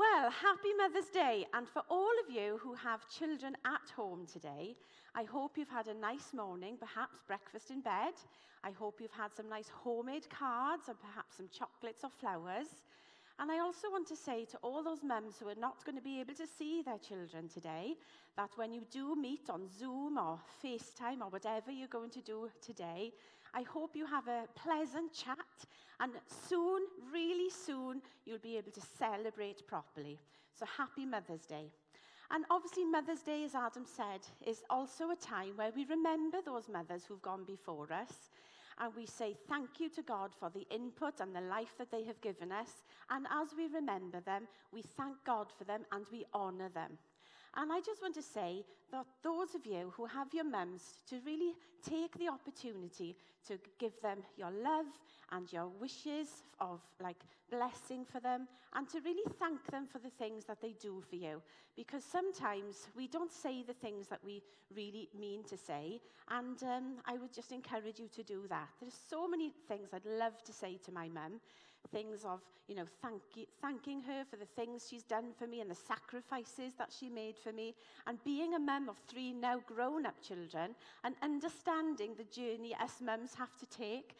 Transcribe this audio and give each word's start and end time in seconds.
Well, 0.00 0.30
happy 0.30 0.72
Mother's 0.78 1.10
Day. 1.12 1.44
And 1.52 1.68
for 1.68 1.82
all 1.90 2.10
of 2.24 2.34
you 2.34 2.58
who 2.62 2.72
have 2.72 3.06
children 3.10 3.54
at 3.66 3.90
home 3.94 4.24
today, 4.24 4.74
I 5.14 5.24
hope 5.24 5.58
you've 5.58 5.68
had 5.68 5.88
a 5.88 5.92
nice 5.92 6.32
morning, 6.32 6.78
perhaps 6.80 7.18
breakfast 7.26 7.70
in 7.70 7.82
bed. 7.82 8.14
I 8.64 8.70
hope 8.70 8.98
you've 9.02 9.10
had 9.10 9.34
some 9.36 9.50
nice 9.50 9.68
homemade 9.68 10.26
cards 10.30 10.88
and 10.88 10.98
perhaps 10.98 11.36
some 11.36 11.50
chocolates 11.52 12.02
or 12.02 12.08
flowers. 12.08 12.68
And 13.38 13.50
I 13.52 13.58
also 13.58 13.90
want 13.90 14.08
to 14.08 14.16
say 14.16 14.46
to 14.46 14.56
all 14.62 14.82
those 14.82 15.02
mums 15.02 15.34
who 15.38 15.50
are 15.50 15.60
not 15.60 15.84
going 15.84 15.98
to 15.98 16.02
be 16.02 16.18
able 16.18 16.34
to 16.36 16.46
see 16.46 16.80
their 16.80 16.96
children 16.96 17.50
today 17.50 17.92
that 18.38 18.56
when 18.56 18.72
you 18.72 18.86
do 18.90 19.14
meet 19.14 19.50
on 19.50 19.68
Zoom 19.68 20.16
or 20.16 20.38
FaceTime 20.64 21.20
or 21.20 21.28
whatever 21.28 21.70
you're 21.70 21.88
going 21.88 22.10
to 22.12 22.22
do 22.22 22.48
today, 22.64 23.12
I 23.52 23.62
hope 23.62 23.94
you 23.94 24.06
have 24.06 24.28
a 24.28 24.44
pleasant 24.54 25.12
chat 25.12 25.36
and 26.00 26.12
soon, 26.48 26.82
really 27.12 27.50
soon, 27.50 28.02
you'll 28.24 28.38
be 28.38 28.56
able 28.56 28.72
to 28.72 28.80
celebrate 28.98 29.66
properly. 29.66 30.18
So 30.58 30.66
happy 30.66 31.06
Mother's 31.06 31.46
Day. 31.46 31.70
And 32.32 32.44
obviously, 32.50 32.84
Mother's 32.84 33.22
Day, 33.22 33.44
as 33.44 33.54
Adam 33.54 33.84
said, 33.84 34.20
is 34.46 34.62
also 34.70 35.10
a 35.10 35.16
time 35.16 35.52
where 35.56 35.72
we 35.74 35.84
remember 35.84 36.38
those 36.44 36.68
mothers 36.68 37.04
who've 37.04 37.22
gone 37.22 37.44
before 37.44 37.92
us 37.92 38.30
and 38.80 38.94
we 38.96 39.04
say 39.04 39.36
thank 39.48 39.78
you 39.78 39.90
to 39.90 40.02
God 40.02 40.30
for 40.38 40.48
the 40.48 40.66
input 40.70 41.20
and 41.20 41.34
the 41.34 41.40
life 41.42 41.74
that 41.76 41.90
they 41.90 42.02
have 42.04 42.20
given 42.22 42.50
us. 42.50 42.82
And 43.10 43.26
as 43.30 43.48
we 43.56 43.66
remember 43.66 44.20
them, 44.20 44.48
we 44.72 44.82
thank 44.82 45.16
God 45.24 45.48
for 45.56 45.64
them 45.64 45.82
and 45.92 46.06
we 46.10 46.24
honour 46.34 46.70
them. 46.70 46.96
And 47.56 47.72
I 47.72 47.80
just 47.80 48.00
want 48.00 48.14
to 48.14 48.22
say 48.22 48.64
that 48.92 49.06
those 49.22 49.54
of 49.54 49.66
you 49.66 49.92
who 49.96 50.06
have 50.06 50.32
your 50.32 50.44
mums, 50.44 51.00
to 51.08 51.16
really 51.24 51.54
take 51.82 52.16
the 52.18 52.28
opportunity 52.28 53.16
to 53.46 53.58
give 53.78 54.00
them 54.02 54.18
your 54.36 54.50
love 54.50 54.86
and 55.32 55.52
your 55.52 55.66
wishes 55.66 56.42
of 56.60 56.80
like 57.02 57.16
blessing 57.50 58.04
for 58.04 58.20
them 58.20 58.46
and 58.74 58.88
to 58.88 59.00
really 59.00 59.24
thank 59.38 59.64
them 59.70 59.86
for 59.86 59.98
the 59.98 60.10
things 60.10 60.44
that 60.44 60.60
they 60.60 60.74
do 60.80 61.02
for 61.08 61.16
you. 61.16 61.42
Because 61.76 62.04
sometimes 62.04 62.88
we 62.96 63.08
don't 63.08 63.32
say 63.32 63.62
the 63.62 63.74
things 63.74 64.06
that 64.08 64.20
we 64.24 64.42
really 64.74 65.08
mean 65.18 65.42
to 65.44 65.56
say. 65.56 66.00
And 66.28 66.62
um, 66.62 66.96
I 67.06 67.14
would 67.18 67.32
just 67.32 67.52
encourage 67.52 67.98
you 67.98 68.08
to 68.14 68.22
do 68.22 68.46
that. 68.48 68.68
There's 68.80 68.98
so 69.08 69.26
many 69.26 69.52
things 69.68 69.88
I'd 69.92 70.04
love 70.04 70.42
to 70.44 70.52
say 70.52 70.78
to 70.84 70.92
my 70.92 71.08
mum 71.08 71.40
things 71.88 72.24
of, 72.24 72.40
you 72.68 72.74
know, 72.74 72.84
thank 73.02 73.22
thanking 73.60 74.02
her 74.02 74.24
for 74.28 74.36
the 74.36 74.46
things 74.46 74.86
she's 74.88 75.02
done 75.02 75.32
for 75.38 75.46
me 75.46 75.60
and 75.60 75.70
the 75.70 75.74
sacrifices 75.74 76.72
that 76.78 76.92
she 76.96 77.08
made 77.08 77.36
for 77.38 77.52
me, 77.52 77.74
and 78.06 78.22
being 78.24 78.54
a 78.54 78.58
mum 78.58 78.88
of 78.88 78.96
three 79.08 79.32
now 79.32 79.60
grown 79.66 80.06
up 80.06 80.14
children 80.22 80.74
and 81.04 81.14
understanding 81.22 82.14
the 82.16 82.24
journey 82.24 82.74
us 82.80 83.00
mums 83.00 83.34
have 83.34 83.56
to 83.58 83.66
take. 83.66 84.16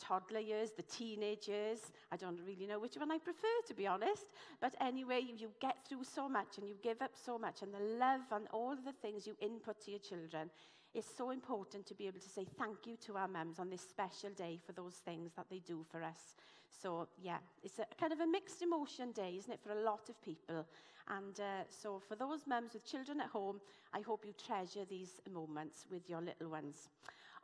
Toddler 0.00 0.40
years, 0.40 0.70
the 0.74 0.82
teenage 0.82 1.46
years. 1.46 1.92
I 2.10 2.16
don't 2.16 2.40
really 2.46 2.66
know 2.66 2.78
which 2.78 2.96
one 2.96 3.10
I 3.10 3.18
prefer, 3.18 3.48
to 3.66 3.74
be 3.74 3.86
honest. 3.86 4.32
But 4.58 4.74
anyway, 4.80 5.20
you, 5.20 5.34
you 5.36 5.50
get 5.60 5.76
through 5.86 6.04
so 6.04 6.26
much 6.26 6.56
and 6.56 6.66
you 6.66 6.76
give 6.82 7.02
up 7.02 7.10
so 7.22 7.38
much, 7.38 7.60
and 7.60 7.74
the 7.74 7.98
love 7.98 8.22
and 8.32 8.48
all 8.50 8.74
the 8.76 8.92
things 9.02 9.26
you 9.26 9.36
input 9.42 9.78
to 9.84 9.90
your 9.90 10.00
children 10.00 10.48
it's 10.94 11.16
so 11.16 11.30
important 11.30 11.86
to 11.86 11.94
be 11.94 12.06
able 12.06 12.18
to 12.18 12.28
say 12.28 12.44
thank 12.58 12.86
you 12.86 12.96
to 13.06 13.16
our 13.16 13.28
mums 13.28 13.58
on 13.58 13.70
this 13.70 13.82
special 13.82 14.30
day 14.30 14.58
for 14.64 14.72
those 14.72 14.94
things 14.94 15.32
that 15.36 15.46
they 15.48 15.60
do 15.60 15.84
for 15.90 16.02
us. 16.02 16.34
So, 16.70 17.08
yeah, 17.22 17.38
it's 17.62 17.78
a 17.78 17.86
kind 17.98 18.12
of 18.12 18.20
a 18.20 18.26
mixed 18.26 18.62
emotion 18.62 19.12
day, 19.12 19.34
isn't 19.38 19.52
it, 19.52 19.60
for 19.62 19.72
a 19.72 19.82
lot 19.82 20.08
of 20.08 20.22
people. 20.22 20.66
And 21.08 21.38
uh, 21.40 21.64
so 21.68 21.98
for 21.98 22.14
those 22.14 22.46
mums 22.46 22.74
with 22.74 22.84
children 22.84 23.20
at 23.20 23.28
home, 23.28 23.60
I 23.92 24.00
hope 24.00 24.24
you 24.24 24.32
treasure 24.32 24.84
these 24.88 25.20
moments 25.30 25.86
with 25.90 26.08
your 26.08 26.20
little 26.20 26.48
ones. 26.48 26.88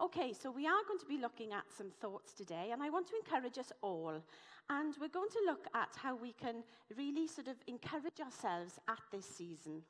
Okay, 0.01 0.33
so 0.33 0.51
we 0.51 0.67
are 0.67 0.85
going 0.87 0.99
to 1.01 1.07
be 1.07 1.19
looking 1.19 1.53
at 1.53 1.65
some 1.77 1.91
thoughts 2.01 2.33
today, 2.33 2.71
and 2.73 2.83
I 2.83 2.91
want 2.91 3.07
to 3.09 3.17
encourage 3.17 3.59
us 3.59 3.73
all. 3.83 4.23
And 4.69 4.95
we're 5.01 5.09
going 5.09 5.31
to 5.31 5.43
look 5.47 5.67
at 5.75 5.89
how 5.97 6.15
we 6.15 6.33
can 6.33 6.63
really 6.97 7.27
sort 7.27 7.49
of 7.49 7.57
encourage 7.67 8.21
ourselves 8.21 8.79
at 8.89 9.01
this 9.11 9.27
season. 9.27 9.83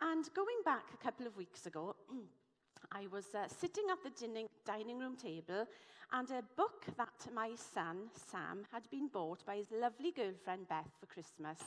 And 0.00 0.28
going 0.34 0.60
back 0.64 0.84
a 0.92 1.02
couple 1.02 1.26
of 1.26 1.36
weeks 1.36 1.66
ago, 1.66 1.94
I 2.92 3.06
was 3.12 3.34
uh, 3.34 3.48
sitting 3.48 3.84
at 3.90 4.02
the 4.02 4.10
dining, 4.26 4.48
dining 4.64 4.98
room 4.98 5.16
table, 5.16 5.66
and 6.12 6.30
a 6.30 6.42
book 6.56 6.86
that 6.96 7.32
my 7.34 7.50
son, 7.56 8.10
Sam, 8.14 8.64
had 8.72 8.88
been 8.90 9.08
bought 9.08 9.44
by 9.46 9.56
his 9.56 9.70
lovely 9.70 10.12
girlfriend, 10.12 10.68
Beth, 10.68 10.90
for 11.00 11.06
Christmas 11.06 11.58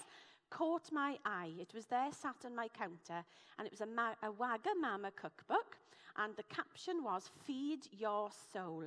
caught 0.49 0.91
my 0.91 1.17
eye. 1.25 1.51
It 1.59 1.73
was 1.73 1.85
there 1.85 2.11
sat 2.11 2.45
on 2.45 2.55
my 2.55 2.67
counter, 2.69 3.23
and 3.57 3.67
it 3.67 3.71
was 3.71 3.81
a, 3.81 3.85
Ma- 3.85 4.15
a 4.23 4.31
Wagamama 4.31 5.11
cookbook, 5.15 5.77
and 6.17 6.35
the 6.35 6.43
caption 6.43 7.03
was 7.03 7.29
Feed 7.45 7.87
Your 7.91 8.29
Soul. 8.53 8.85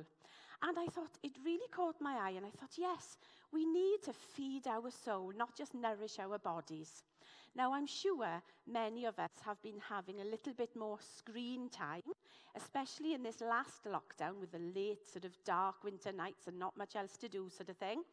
And 0.63 0.77
I 0.77 0.85
thought, 0.87 1.17
it 1.23 1.33
really 1.43 1.67
caught 1.71 1.99
my 2.01 2.15
eye, 2.15 2.33
and 2.37 2.45
I 2.45 2.49
thought, 2.49 2.77
yes, 2.77 3.17
we 3.51 3.65
need 3.65 4.01
to 4.03 4.13
feed 4.13 4.67
our 4.67 4.91
soul, 4.91 5.31
not 5.35 5.55
just 5.55 5.73
nourish 5.73 6.19
our 6.19 6.37
bodies. 6.37 7.03
Now, 7.55 7.73
I'm 7.73 7.87
sure 7.87 8.41
many 8.67 9.05
of 9.05 9.19
us 9.19 9.31
have 9.45 9.61
been 9.61 9.79
having 9.89 10.21
a 10.21 10.25
little 10.25 10.53
bit 10.53 10.75
more 10.75 10.97
screen 11.17 11.69
time, 11.69 12.03
especially 12.55 13.13
in 13.13 13.23
this 13.23 13.41
last 13.41 13.85
lockdown 13.85 14.39
with 14.39 14.51
the 14.51 14.79
late, 14.79 15.05
sort 15.11 15.25
of 15.25 15.31
dark 15.45 15.83
winter 15.83 16.11
nights 16.11 16.47
and 16.47 16.57
not 16.57 16.77
much 16.77 16.95
else 16.95 17.17
to 17.17 17.29
do, 17.29 17.49
sort 17.49 17.69
of 17.69 17.77
thing. 17.77 18.03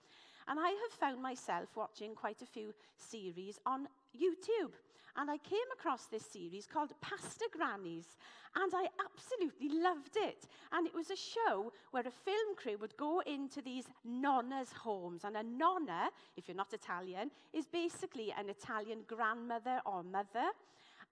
And 0.48 0.58
I 0.58 0.68
have 0.68 0.98
found 0.98 1.22
myself 1.22 1.68
watching 1.76 2.14
quite 2.14 2.40
a 2.42 2.46
few 2.46 2.72
series 2.96 3.58
on 3.66 3.86
YouTube. 4.16 4.72
And 5.16 5.30
I 5.30 5.36
came 5.38 5.58
across 5.76 6.06
this 6.06 6.24
series 6.24 6.66
called 6.66 6.92
Pasta 7.00 7.48
Grannies, 7.52 8.16
and 8.54 8.72
I 8.72 8.86
absolutely 9.04 9.80
loved 9.80 10.16
it. 10.16 10.46
And 10.72 10.86
it 10.86 10.94
was 10.94 11.10
a 11.10 11.16
show 11.16 11.72
where 11.90 12.06
a 12.06 12.10
film 12.10 12.54
crew 12.56 12.76
would 12.80 12.96
go 12.96 13.20
into 13.26 13.60
these 13.60 13.86
nonnas' 14.08 14.72
homes. 14.72 15.24
And 15.24 15.36
a 15.36 15.42
nonna, 15.42 16.10
if 16.36 16.46
you're 16.46 16.56
not 16.56 16.72
Italian, 16.72 17.30
is 17.52 17.66
basically 17.66 18.32
an 18.38 18.48
Italian 18.48 19.00
grandmother 19.08 19.80
or 19.84 20.04
mother 20.04 20.50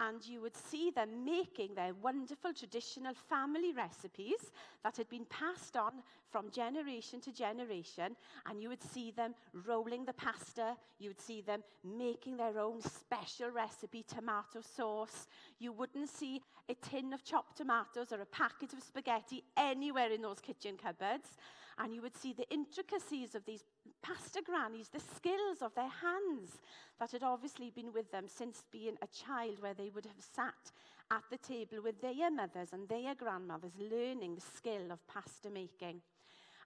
and 0.01 0.27
you 0.27 0.41
would 0.41 0.57
see 0.57 0.91
them 0.91 1.25
making 1.25 1.75
their 1.75 1.95
wonderful 1.95 2.53
traditional 2.53 3.15
family 3.29 3.73
recipes 3.73 4.53
that 4.85 4.97
had 4.97 5.09
been 5.09 5.25
passed 5.27 5.77
on 5.77 5.93
from 6.31 6.51
generation 6.51 7.21
to 7.21 7.33
generation, 7.33 8.15
and 8.47 8.61
you 8.61 8.69
would 8.69 8.83
see 8.83 9.11
them 9.11 9.35
rolling 9.67 10.05
the 10.05 10.13
pasta, 10.13 10.77
you 10.99 11.11
would 11.11 11.21
see 11.21 11.41
them 11.41 11.63
making 11.83 12.37
their 12.37 12.59
own 12.59 12.81
special 12.83 13.51
recipe 13.51 14.05
tomato 14.07 14.61
sauce. 14.61 15.27
You 15.59 15.73
wouldn't 15.73 16.11
see 16.11 16.43
a 16.69 16.75
tin 16.75 17.13
of 17.13 17.25
chopped 17.25 17.57
tomatoes 17.57 18.13
or 18.13 18.21
a 18.21 18.27
packet 18.27 18.73
of 18.73 18.83
spaghetti 18.83 19.45
anywhere 19.57 20.11
in 20.11 20.23
those 20.23 20.41
kitchen 20.41 20.77
cupboards, 20.77 21.37
and 21.79 21.95
you 21.95 22.03
would 22.03 22.17
see 22.17 22.33
the 22.33 22.49
intricacies 22.51 23.35
of 23.35 23.45
these 23.45 23.65
pasta 24.07 24.41
grannies, 24.45 24.89
the 24.89 25.01
skills 25.01 25.63
of 25.63 25.75
their 25.75 25.89
hands 25.89 26.59
that 27.01 27.11
had 27.11 27.23
obviously 27.23 27.71
been 27.71 27.93
with 27.93 28.11
them 28.13 28.27
since 28.29 28.65
being 28.71 28.97
a 29.03 29.25
child, 29.25 29.57
where 29.61 29.75
they 29.75 29.91
would 29.95 30.07
have 30.07 30.23
sat 30.35 30.73
at 31.11 31.23
the 31.31 31.39
table 31.39 31.83
with 31.83 32.01
their 32.01 32.31
mothers 32.31 32.69
and 32.73 32.89
their 32.89 33.15
grandmothers, 33.15 33.73
learning 33.79 34.35
the 34.35 34.41
skill 34.41 34.91
of 34.91 35.07
pasta 35.07 35.51
making. 35.51 36.01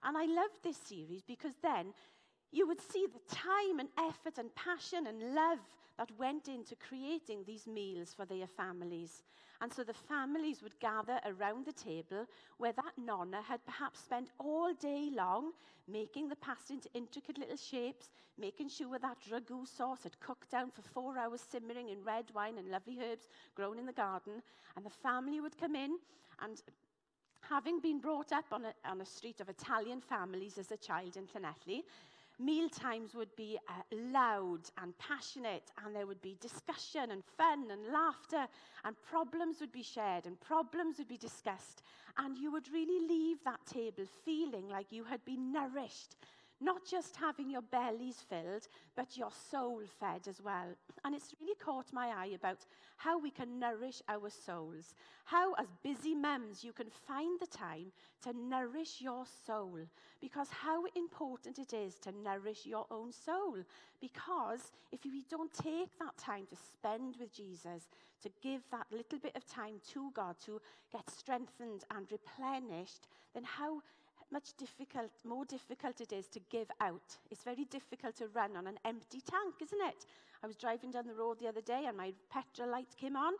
And 0.03 0.17
I 0.17 0.25
loved 0.25 0.63
this 0.63 0.77
series 0.77 1.21
because 1.23 1.53
then 1.61 1.93
you 2.51 2.67
would 2.67 2.81
see 2.81 3.05
the 3.05 3.35
time 3.35 3.79
and 3.79 3.89
effort 3.97 4.37
and 4.37 4.53
passion 4.55 5.07
and 5.07 5.33
love 5.33 5.59
that 6.01 6.17
went 6.17 6.47
into 6.47 6.75
creating 6.75 7.43
these 7.45 7.67
meals 7.67 8.11
for 8.11 8.25
their 8.25 8.47
families. 8.47 9.21
And 9.61 9.71
so 9.71 9.83
the 9.83 9.93
families 9.93 10.63
would 10.63 10.79
gather 10.79 11.19
around 11.27 11.67
the 11.67 11.73
table 11.73 12.25
where 12.57 12.71
that 12.71 12.93
nonna 12.97 13.43
had 13.43 13.63
perhaps 13.67 13.99
spent 13.99 14.31
all 14.39 14.73
day 14.73 15.11
long 15.15 15.51
making 15.87 16.27
the 16.27 16.35
pasta 16.37 16.73
into 16.73 16.89
intricate 16.95 17.37
little 17.37 17.55
shapes, 17.55 18.09
making 18.39 18.69
sure 18.69 18.97
that 18.97 19.17
ragu 19.31 19.67
sauce 19.67 20.01
had 20.01 20.19
cooked 20.19 20.49
down 20.49 20.71
for 20.71 20.81
four 20.81 21.19
hours, 21.19 21.41
simmering 21.51 21.89
in 21.89 22.03
red 22.03 22.25
wine 22.33 22.57
and 22.57 22.71
lovely 22.71 22.97
herbs 22.99 23.27
grown 23.53 23.77
in 23.77 23.85
the 23.85 23.93
garden. 23.93 24.41
And 24.75 24.83
the 24.83 24.89
family 24.89 25.39
would 25.39 25.59
come 25.59 25.75
in 25.75 25.99
and 26.41 26.63
having 27.47 27.79
been 27.79 27.99
brought 27.99 28.31
up 28.31 28.45
on 28.51 28.65
a, 28.65 28.73
on 28.89 29.01
a 29.01 29.05
street 29.05 29.39
of 29.39 29.49
Italian 29.49 30.01
families 30.01 30.57
as 30.57 30.71
a 30.71 30.77
child 30.77 31.15
in 31.15 31.27
Llanelli, 31.27 31.83
meal 32.43 32.69
times 32.69 33.13
would 33.13 33.35
be 33.35 33.57
uh, 33.69 33.73
loud 34.11 34.61
and 34.81 34.97
passionate, 34.97 35.71
and 35.83 35.95
there 35.95 36.07
would 36.07 36.21
be 36.21 36.37
discussion 36.39 37.11
and 37.11 37.23
fun 37.37 37.69
and 37.71 37.93
laughter, 37.93 38.47
and 38.83 38.95
problems 39.01 39.59
would 39.59 39.71
be 39.71 39.83
shared 39.83 40.25
and 40.25 40.39
problems 40.39 40.97
would 40.97 41.07
be 41.07 41.17
discussed. 41.17 41.83
And 42.17 42.37
you 42.37 42.51
would 42.51 42.71
really 42.71 43.07
leave 43.07 43.43
that 43.43 43.65
table 43.65 44.05
feeling 44.25 44.67
like 44.67 44.91
you 44.91 45.03
had 45.03 45.23
been 45.25 45.51
nourished 45.51 46.15
not 46.61 46.85
just 46.85 47.15
having 47.15 47.49
your 47.49 47.63
bellies 47.63 48.23
filled, 48.29 48.67
but 48.95 49.17
your 49.17 49.31
soul 49.49 49.81
fed 49.99 50.27
as 50.27 50.41
well. 50.41 50.67
And 51.03 51.15
it's 51.15 51.33
really 51.41 51.55
caught 51.55 51.91
my 51.91 52.07
eye 52.09 52.33
about 52.35 52.65
how 52.97 53.19
we 53.19 53.31
can 53.31 53.59
nourish 53.59 54.01
our 54.07 54.29
souls. 54.29 54.93
How, 55.25 55.53
as 55.55 55.67
busy 55.83 56.13
mums, 56.13 56.63
you 56.63 56.71
can 56.71 56.89
find 57.07 57.39
the 57.39 57.47
time 57.47 57.91
to 58.23 58.33
nourish 58.33 59.01
your 59.01 59.25
soul. 59.45 59.79
Because 60.21 60.49
how 60.51 60.85
important 60.95 61.57
it 61.57 61.73
is 61.73 61.95
to 61.99 62.11
nourish 62.23 62.65
your 62.65 62.85
own 62.91 63.11
soul. 63.11 63.57
Because 63.99 64.71
if 64.91 64.99
we 65.03 65.23
don't 65.29 65.53
take 65.53 65.97
that 65.97 66.15
time 66.17 66.45
to 66.49 66.55
spend 66.55 67.15
with 67.19 67.33
Jesus, 67.33 67.87
to 68.21 68.29
give 68.41 68.61
that 68.71 68.85
little 68.91 69.19
bit 69.19 69.35
of 69.35 69.47
time 69.47 69.81
to 69.93 70.11
God 70.13 70.35
to 70.45 70.61
get 70.91 71.09
strengthened 71.09 71.83
and 71.89 72.05
replenished, 72.11 73.07
then 73.33 73.43
how 73.43 73.81
much 74.31 74.55
difficult, 74.57 75.11
more 75.25 75.45
difficult 75.45 76.01
it 76.01 76.13
is 76.13 76.27
to 76.29 76.39
give 76.49 76.69
out. 76.79 77.17
It's 77.29 77.43
very 77.43 77.65
difficult 77.65 78.15
to 78.17 78.27
run 78.29 78.55
on 78.55 78.67
an 78.67 78.79
empty 78.85 79.21
tank, 79.21 79.55
isn't 79.61 79.81
it? 79.81 80.05
I 80.43 80.47
was 80.47 80.55
driving 80.55 80.91
down 80.91 81.07
the 81.07 81.13
road 81.13 81.39
the 81.39 81.47
other 81.47 81.61
day 81.61 81.85
and 81.87 81.97
my 81.97 82.13
petrol 82.31 82.69
light 82.69 82.95
came 82.97 83.15
on. 83.15 83.33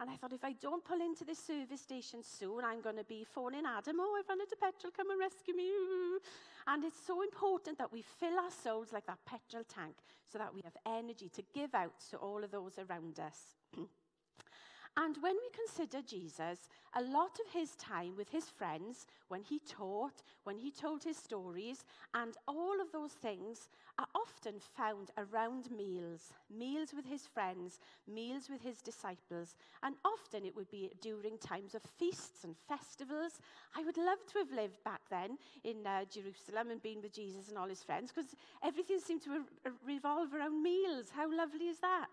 And 0.00 0.08
I 0.08 0.16
thought, 0.16 0.32
if 0.32 0.44
I 0.44 0.52
don't 0.52 0.84
pull 0.84 1.00
into 1.00 1.24
this 1.24 1.40
service 1.40 1.80
station 1.80 2.22
soon, 2.22 2.64
I'm 2.64 2.80
going 2.80 2.96
to 2.96 3.04
be 3.04 3.24
phoning 3.24 3.64
Adam, 3.66 3.96
oh, 3.98 4.16
I've 4.16 4.28
run 4.28 4.40
out 4.40 4.52
of 4.52 4.60
petrol, 4.60 4.92
come 4.96 5.10
and 5.10 5.18
rescue 5.18 5.56
me. 5.56 5.70
And 6.68 6.84
it's 6.84 7.04
so 7.04 7.22
important 7.22 7.78
that 7.78 7.92
we 7.92 8.02
fill 8.02 8.38
our 8.38 8.50
souls 8.50 8.92
like 8.92 9.06
that 9.06 9.18
petrol 9.26 9.64
tank 9.64 9.96
so 10.30 10.38
that 10.38 10.54
we 10.54 10.60
have 10.62 10.76
energy 10.86 11.28
to 11.30 11.42
give 11.52 11.74
out 11.74 11.94
to 12.10 12.16
all 12.18 12.44
of 12.44 12.50
those 12.52 12.78
around 12.78 13.18
us. 13.18 13.56
And 15.00 15.16
when 15.20 15.34
we 15.34 15.48
consider 15.54 16.02
Jesus, 16.02 16.68
a 16.96 17.02
lot 17.02 17.38
of 17.46 17.52
his 17.52 17.76
time 17.76 18.16
with 18.16 18.30
his 18.30 18.50
friends, 18.50 19.06
when 19.28 19.42
he 19.42 19.60
taught, 19.60 20.24
when 20.42 20.58
he 20.58 20.72
told 20.72 21.04
his 21.04 21.16
stories, 21.16 21.84
and 22.14 22.36
all 22.48 22.80
of 22.80 22.90
those 22.90 23.12
things 23.12 23.68
are 23.96 24.08
often 24.12 24.54
found 24.76 25.12
around 25.16 25.70
meals 25.70 26.32
meals 26.50 26.92
with 26.94 27.06
his 27.06 27.26
friends, 27.26 27.78
meals 28.12 28.48
with 28.50 28.62
his 28.62 28.80
disciples. 28.80 29.54
And 29.84 29.94
often 30.04 30.44
it 30.44 30.56
would 30.56 30.70
be 30.70 30.90
during 31.00 31.38
times 31.38 31.76
of 31.76 31.82
feasts 31.82 32.42
and 32.42 32.56
festivals. 32.68 33.40
I 33.76 33.84
would 33.84 33.96
love 33.98 34.18
to 34.32 34.38
have 34.38 34.50
lived 34.50 34.82
back 34.82 35.02
then 35.10 35.38
in 35.62 35.86
uh, 35.86 36.06
Jerusalem 36.12 36.70
and 36.70 36.82
been 36.82 37.02
with 37.02 37.12
Jesus 37.12 37.50
and 37.50 37.58
all 37.58 37.68
his 37.68 37.84
friends 37.84 38.10
because 38.12 38.34
everything 38.64 38.98
seemed 38.98 39.22
to 39.22 39.30
re- 39.30 39.72
revolve 39.86 40.34
around 40.34 40.60
meals. 40.60 41.06
How 41.14 41.30
lovely 41.30 41.68
is 41.68 41.78
that? 41.80 42.08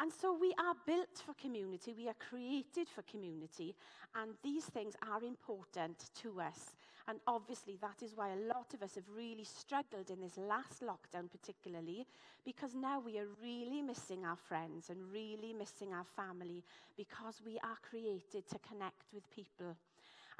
And 0.00 0.10
so 0.10 0.32
we 0.32 0.54
are 0.58 0.74
built 0.86 1.22
for 1.26 1.34
community, 1.34 1.92
we 1.92 2.08
are 2.08 2.16
created 2.30 2.88
for 2.88 3.02
community, 3.02 3.74
and 4.14 4.30
these 4.42 4.64
things 4.64 4.94
are 5.06 5.22
important 5.22 6.08
to 6.22 6.40
us. 6.40 6.74
And 7.06 7.18
obviously, 7.26 7.76
that 7.82 8.02
is 8.02 8.16
why 8.16 8.30
a 8.30 8.46
lot 8.48 8.72
of 8.72 8.82
us 8.82 8.94
have 8.94 9.04
really 9.14 9.44
struggled 9.44 10.08
in 10.08 10.20
this 10.22 10.38
last 10.38 10.82
lockdown, 10.82 11.30
particularly, 11.30 12.06
because 12.46 12.74
now 12.74 12.98
we 12.98 13.18
are 13.18 13.26
really 13.42 13.82
missing 13.82 14.24
our 14.24 14.36
friends 14.36 14.88
and 14.88 15.12
really 15.12 15.52
missing 15.52 15.92
our 15.92 16.06
family 16.16 16.64
because 16.96 17.42
we 17.44 17.58
are 17.58 17.76
created 17.82 18.48
to 18.48 18.58
connect 18.66 19.12
with 19.12 19.28
people. 19.30 19.76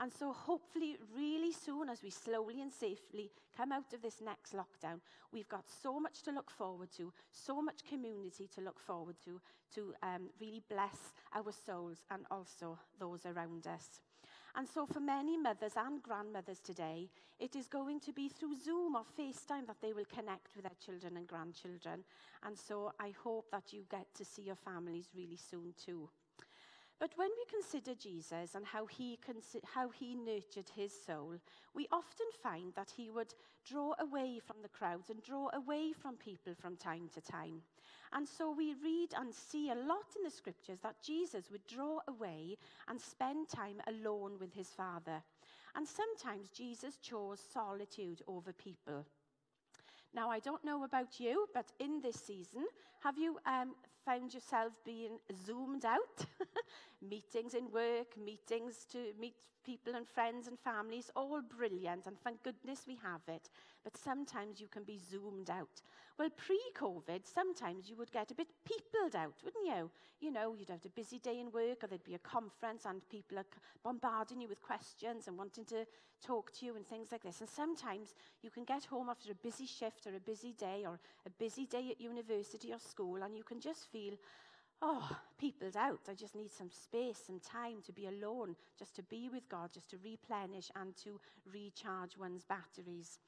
And 0.01 0.11
so, 0.11 0.33
hopefully, 0.33 0.97
really 1.15 1.53
soon, 1.53 1.91
as 1.91 2.03
we 2.03 2.09
slowly 2.09 2.63
and 2.63 2.73
safely 2.73 3.31
come 3.55 3.71
out 3.71 3.93
of 3.93 4.01
this 4.01 4.23
next 4.25 4.55
lockdown, 4.55 5.01
we've 5.31 5.49
got 5.49 5.65
so 5.69 6.01
much 6.01 6.23
to 6.23 6.33
look 6.33 6.51
forward 6.51 6.89
to, 6.97 7.13
so 7.31 7.61
much 7.61 7.85
community 7.87 8.49
to 8.55 8.63
look 8.63 8.81
forward 8.81 9.17
to, 9.27 9.39
to 9.75 9.93
um, 10.03 10.31
really 10.41 10.63
bless 10.71 11.13
our 11.35 11.53
souls 11.53 11.99
and 12.11 12.25
also 12.31 12.79
those 12.99 13.27
around 13.27 13.67
us. 13.67 14.01
And 14.57 14.67
so, 14.67 14.87
for 14.87 15.01
many 15.01 15.37
mothers 15.37 15.75
and 15.77 16.03
grandmothers 16.03 16.61
today, 16.61 17.11
it 17.39 17.55
is 17.55 17.69
going 17.69 18.01
to 18.01 18.13
be 18.15 18.31
through 18.31 18.57
Zoom 18.57 18.97
or 18.97 19.05
FaceTime 19.19 19.67
that 19.67 19.83
they 19.83 19.93
will 19.93 20.07
connect 20.07 20.57
with 20.57 20.65
their 20.65 20.81
children 20.83 21.19
and 21.19 21.27
grandchildren. 21.27 22.05
And 22.43 22.59
so, 22.59 22.93
I 22.99 23.13
hope 23.23 23.51
that 23.53 23.75
you 23.75 23.85
get 23.91 24.07
to 24.15 24.25
see 24.25 24.43
your 24.43 24.57
families 24.57 25.11
really 25.15 25.37
soon 25.37 25.75
too. 25.85 26.09
But 27.01 27.13
when 27.17 27.31
we 27.31 27.45
consider 27.51 27.95
Jesus 27.95 28.55
and 28.55 28.67
how 28.67 28.85
he, 28.85 29.19
how 29.75 29.89
he 29.89 30.15
nurtured 30.15 30.71
his 30.77 30.93
soul, 30.93 31.37
we 31.75 31.89
often 31.91 32.27
find 32.43 32.75
that 32.75 32.93
he 32.95 33.11
would 33.11 33.33
draw 33.67 33.95
away 33.99 34.39
from 34.39 34.57
the 34.63 34.69
crowds 34.69 35.09
and 35.09 35.23
draw 35.23 35.49
away 35.55 35.93
from 35.95 36.17
people 36.17 36.53
from 36.55 36.77
time 36.77 37.09
to 37.15 37.23
time. 37.23 37.63
And 38.13 38.29
so 38.29 38.53
we 38.53 38.75
read 38.85 39.15
and 39.19 39.35
see 39.35 39.71
a 39.71 39.75
lot 39.75 40.15
in 40.15 40.25
the 40.25 40.31
scriptures 40.31 40.81
that 40.83 41.03
Jesus 41.03 41.51
would 41.51 41.67
draw 41.67 42.01
away 42.07 42.59
and 42.87 43.01
spend 43.01 43.49
time 43.49 43.81
alone 43.87 44.33
with 44.39 44.53
his 44.53 44.69
Father. 44.69 45.23
And 45.75 45.89
sometimes 45.89 46.51
Jesus 46.51 46.99
chose 46.99 47.41
solitude 47.41 48.21
over 48.29 48.53
people. 48.53 49.07
Now, 50.13 50.29
I 50.29 50.41
don't 50.41 50.65
know 50.65 50.85
about 50.85 51.21
you, 51.21 51.47
but 51.55 51.73
in 51.79 52.01
this 52.03 52.17
season, 52.17 52.67
have 53.05 53.17
you 53.17 53.39
um, 53.47 53.75
found 54.05 54.35
yourself 54.35 54.73
being 54.85 55.19
zoomed 55.47 55.85
out? 55.85 56.27
meetings 57.03 57.55
in 57.55 57.71
work, 57.71 58.17
meetings 58.17 58.87
to 58.93 59.13
meet 59.19 59.35
people 59.65 59.95
and 59.95 60.07
friends 60.07 60.49
and 60.49 60.59
families, 60.59 61.11
all 61.15 61.41
brilliant, 61.43 62.07
and 62.07 62.19
thank 62.19 62.43
goodness 62.43 62.85
we 62.87 62.97
have 63.03 63.23
it. 63.29 63.49
But 63.85 63.97
sometimes 63.97 64.61
you 64.61 64.69
can 64.69 64.85
be 64.85 64.99
zoomed 64.99 65.51
out. 65.51 65.83
Well, 66.19 66.29
pre-COVID, 66.37 67.27
sometimes 67.27 67.89
you 67.89 67.97
would 67.97 68.13
get 68.13 68.31
a 68.31 68.35
bit 68.35 68.49
peopled 68.65 69.17
out, 69.17 69.35
wouldn't 69.45 69.67
you? 69.67 69.91
You 70.21 70.31
know, 70.31 70.55
you'd 70.55 70.69
have 70.69 70.85
a 70.85 70.91
busy 70.91 71.19
day 71.19 71.41
in 71.41 71.51
work, 71.51 71.83
or 71.83 71.87
there'd 71.87 72.05
be 72.05 72.15
a 72.15 72.19
conference, 72.19 72.85
and 72.85 73.09
people 73.09 73.39
are 73.39 73.47
bombarding 73.83 74.41
you 74.41 74.49
with 74.49 74.63
questions 74.63 75.29
and 75.29 75.39
wanting 75.39 75.65
to 75.67 75.87
talk 76.23 76.53
to 76.53 76.67
you 76.67 76.77
and 76.77 76.87
things 76.87 77.13
like 77.13 77.23
this. 77.23 77.41
And 77.41 77.49
sometimes 77.49 78.15
you 78.43 78.51
can 78.51 78.65
get 78.65 78.85
home 78.85 79.09
after 79.09 79.33
a 79.33 79.35
busy 79.35 79.67
shift 79.67 80.07
or 80.07 80.15
a 80.15 80.21
busy 80.21 80.53
day 80.53 80.85
or 80.87 80.99
a 81.27 81.31
busy 81.31 81.65
day 81.65 81.89
at 81.91 82.01
university 82.01 82.73
or 82.73 82.79
school, 82.79 83.23
and 83.23 83.37
you 83.37 83.45
can 83.45 83.61
just 83.61 83.91
feel 83.91 84.15
oh, 84.83 85.17
people's 85.39 85.77
out. 85.77 86.01
I 86.09 86.15
just 86.15 86.35
need 86.35 86.51
some 86.51 86.71
space, 86.71 87.19
some 87.27 87.41
time 87.41 87.83
to 87.87 87.93
be 87.93 88.07
alone, 88.07 88.57
just 88.79 88.95
to 88.97 89.03
be 89.03 89.29
with 89.33 89.49
God, 89.49 89.71
just 89.73 89.91
to 89.91 89.97
replenish 90.03 90.71
and 90.77 90.97
to 90.99 91.21
recharge 91.53 92.17
one's 92.19 92.45
batteries. 92.45 93.19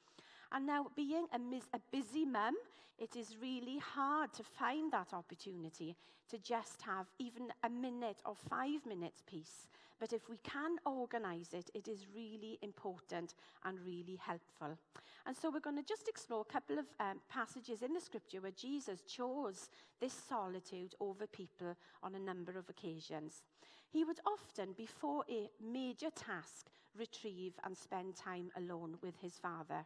And 0.51 0.65
now, 0.67 0.87
being 0.95 1.27
a, 1.33 1.39
mis- 1.39 1.69
a 1.73 1.79
busy 1.91 2.25
mum, 2.25 2.55
it 2.97 3.15
is 3.15 3.37
really 3.41 3.79
hard 3.79 4.33
to 4.33 4.43
find 4.43 4.91
that 4.91 5.13
opportunity 5.13 5.95
to 6.29 6.37
just 6.37 6.81
have 6.83 7.07
even 7.19 7.47
a 7.63 7.69
minute 7.69 8.21
or 8.25 8.35
five 8.35 8.85
minutes 8.85 9.21
peace. 9.25 9.67
But 9.99 10.13
if 10.13 10.29
we 10.29 10.37
can 10.43 10.77
organize 10.85 11.53
it, 11.53 11.69
it 11.73 11.87
is 11.87 12.07
really 12.13 12.59
important 12.61 13.35
and 13.63 13.79
really 13.85 14.19
helpful. 14.19 14.77
And 15.25 15.35
so 15.35 15.49
we're 15.49 15.59
going 15.59 15.77
to 15.77 15.83
just 15.83 16.09
explore 16.09 16.41
a 16.41 16.51
couple 16.51 16.77
of 16.77 16.85
um, 16.99 17.19
passages 17.29 17.81
in 17.81 17.93
the 17.93 18.01
scripture 18.01 18.41
where 18.41 18.51
Jesus 18.51 19.01
chose 19.01 19.69
this 20.01 20.13
solitude 20.13 20.95
over 20.99 21.25
people 21.27 21.75
on 22.01 22.15
a 22.15 22.19
number 22.19 22.57
of 22.57 22.69
occasions. 22.69 23.43
He 23.89 24.03
would 24.03 24.19
often, 24.25 24.73
before 24.75 25.23
a 25.29 25.49
major 25.63 26.09
task, 26.09 26.69
retrieve 26.97 27.53
and 27.63 27.77
spend 27.77 28.15
time 28.15 28.49
alone 28.57 28.97
with 29.01 29.19
his 29.21 29.33
Father. 29.33 29.85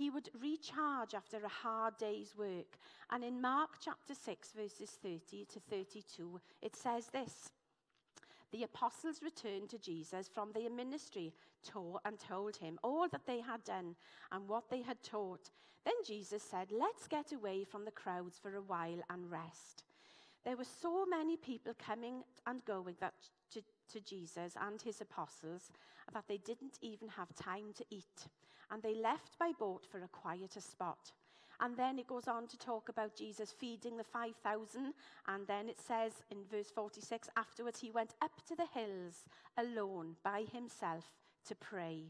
He 0.00 0.08
would 0.08 0.30
recharge 0.40 1.12
after 1.12 1.36
a 1.44 1.48
hard 1.48 1.98
day's 1.98 2.34
work. 2.34 2.78
And 3.10 3.22
in 3.22 3.38
Mark 3.38 3.72
chapter 3.84 4.14
6, 4.14 4.52
verses 4.52 4.96
30 5.02 5.44
to 5.52 5.60
32, 5.60 6.40
it 6.62 6.74
says 6.74 7.08
this 7.08 7.50
The 8.50 8.62
apostles 8.62 9.20
returned 9.22 9.68
to 9.68 9.78
Jesus 9.78 10.26
from 10.26 10.52
their 10.52 10.70
ministry 10.70 11.34
taught 11.62 12.00
and 12.06 12.18
told 12.18 12.56
him 12.56 12.78
all 12.82 13.08
that 13.08 13.26
they 13.26 13.42
had 13.42 13.62
done 13.64 13.94
and 14.32 14.48
what 14.48 14.70
they 14.70 14.80
had 14.80 15.02
taught. 15.02 15.50
Then 15.84 15.92
Jesus 16.06 16.42
said, 16.42 16.68
Let's 16.72 17.06
get 17.06 17.32
away 17.32 17.64
from 17.64 17.84
the 17.84 17.90
crowds 17.90 18.38
for 18.38 18.54
a 18.54 18.62
while 18.62 19.02
and 19.10 19.30
rest. 19.30 19.84
There 20.46 20.56
were 20.56 20.64
so 20.80 21.04
many 21.04 21.36
people 21.36 21.74
coming 21.78 22.22
and 22.46 22.64
going 22.64 22.96
that, 23.00 23.12
to, 23.52 23.60
to 23.92 24.00
Jesus 24.00 24.54
and 24.58 24.80
his 24.80 25.02
apostles 25.02 25.70
that 26.14 26.24
they 26.26 26.38
didn't 26.38 26.78
even 26.80 27.08
have 27.08 27.34
time 27.34 27.74
to 27.76 27.84
eat 27.90 28.28
and 28.70 28.82
they 28.82 28.94
left 28.94 29.38
by 29.38 29.52
boat 29.58 29.86
for 29.90 30.02
a 30.02 30.08
quieter 30.08 30.60
spot. 30.60 31.12
And 31.60 31.76
then 31.76 31.98
it 31.98 32.06
goes 32.06 32.26
on 32.26 32.46
to 32.48 32.58
talk 32.58 32.88
about 32.88 33.14
Jesus 33.14 33.52
feeding 33.52 33.96
the 33.96 34.04
5,000. 34.04 34.94
And 35.28 35.46
then 35.46 35.68
it 35.68 35.78
says 35.78 36.12
in 36.30 36.38
verse 36.50 36.70
46 36.70 37.28
afterwards, 37.36 37.80
he 37.80 37.90
went 37.90 38.14
up 38.22 38.32
to 38.48 38.56
the 38.56 38.66
hills 38.72 39.26
alone 39.58 40.16
by 40.24 40.44
himself 40.50 41.04
to 41.46 41.54
pray. 41.54 42.04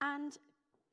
And 0.00 0.36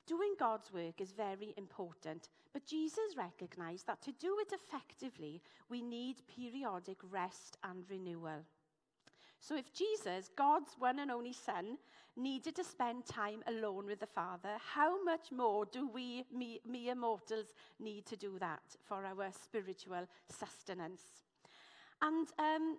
doing 0.08 0.36
God's 0.38 0.74
work 0.74 1.00
is 1.00 1.12
very 1.12 1.54
important. 1.58 2.30
But 2.52 2.66
Jesus 2.66 3.16
recognized 3.18 3.88
that 3.88 4.02
to 4.04 4.12
do 4.12 4.38
it 4.42 4.54
effectively, 4.54 5.42
we 5.70 5.82
need 5.82 6.28
periodic 6.28 6.98
rest 7.10 7.58
and 7.64 7.84
renewal. 7.90 8.46
So 9.40 9.56
if 9.56 9.74
Jesus, 9.74 10.30
God's 10.36 10.76
one 10.80 11.00
and 11.00 11.12
only 11.12 11.34
Son, 11.34 11.78
needed 12.18 12.56
to 12.56 12.64
spend 12.64 13.06
time 13.06 13.44
alone 13.48 13.86
with 13.86 14.00
the 14.00 14.06
Father, 14.06 14.58
how 14.74 15.04
much 15.04 15.32
more 15.32 15.66
do 15.66 15.90
we, 15.90 16.26
me, 16.34 16.60
mere 16.66 16.96
mortals, 16.96 17.54
need 17.80 18.06
to 18.06 18.16
do 18.16 18.38
that 18.40 18.64
for 18.88 19.06
our 19.06 19.30
spiritual 19.32 20.08
sustenance? 20.30 21.02
And 22.02 22.28
um, 22.40 22.78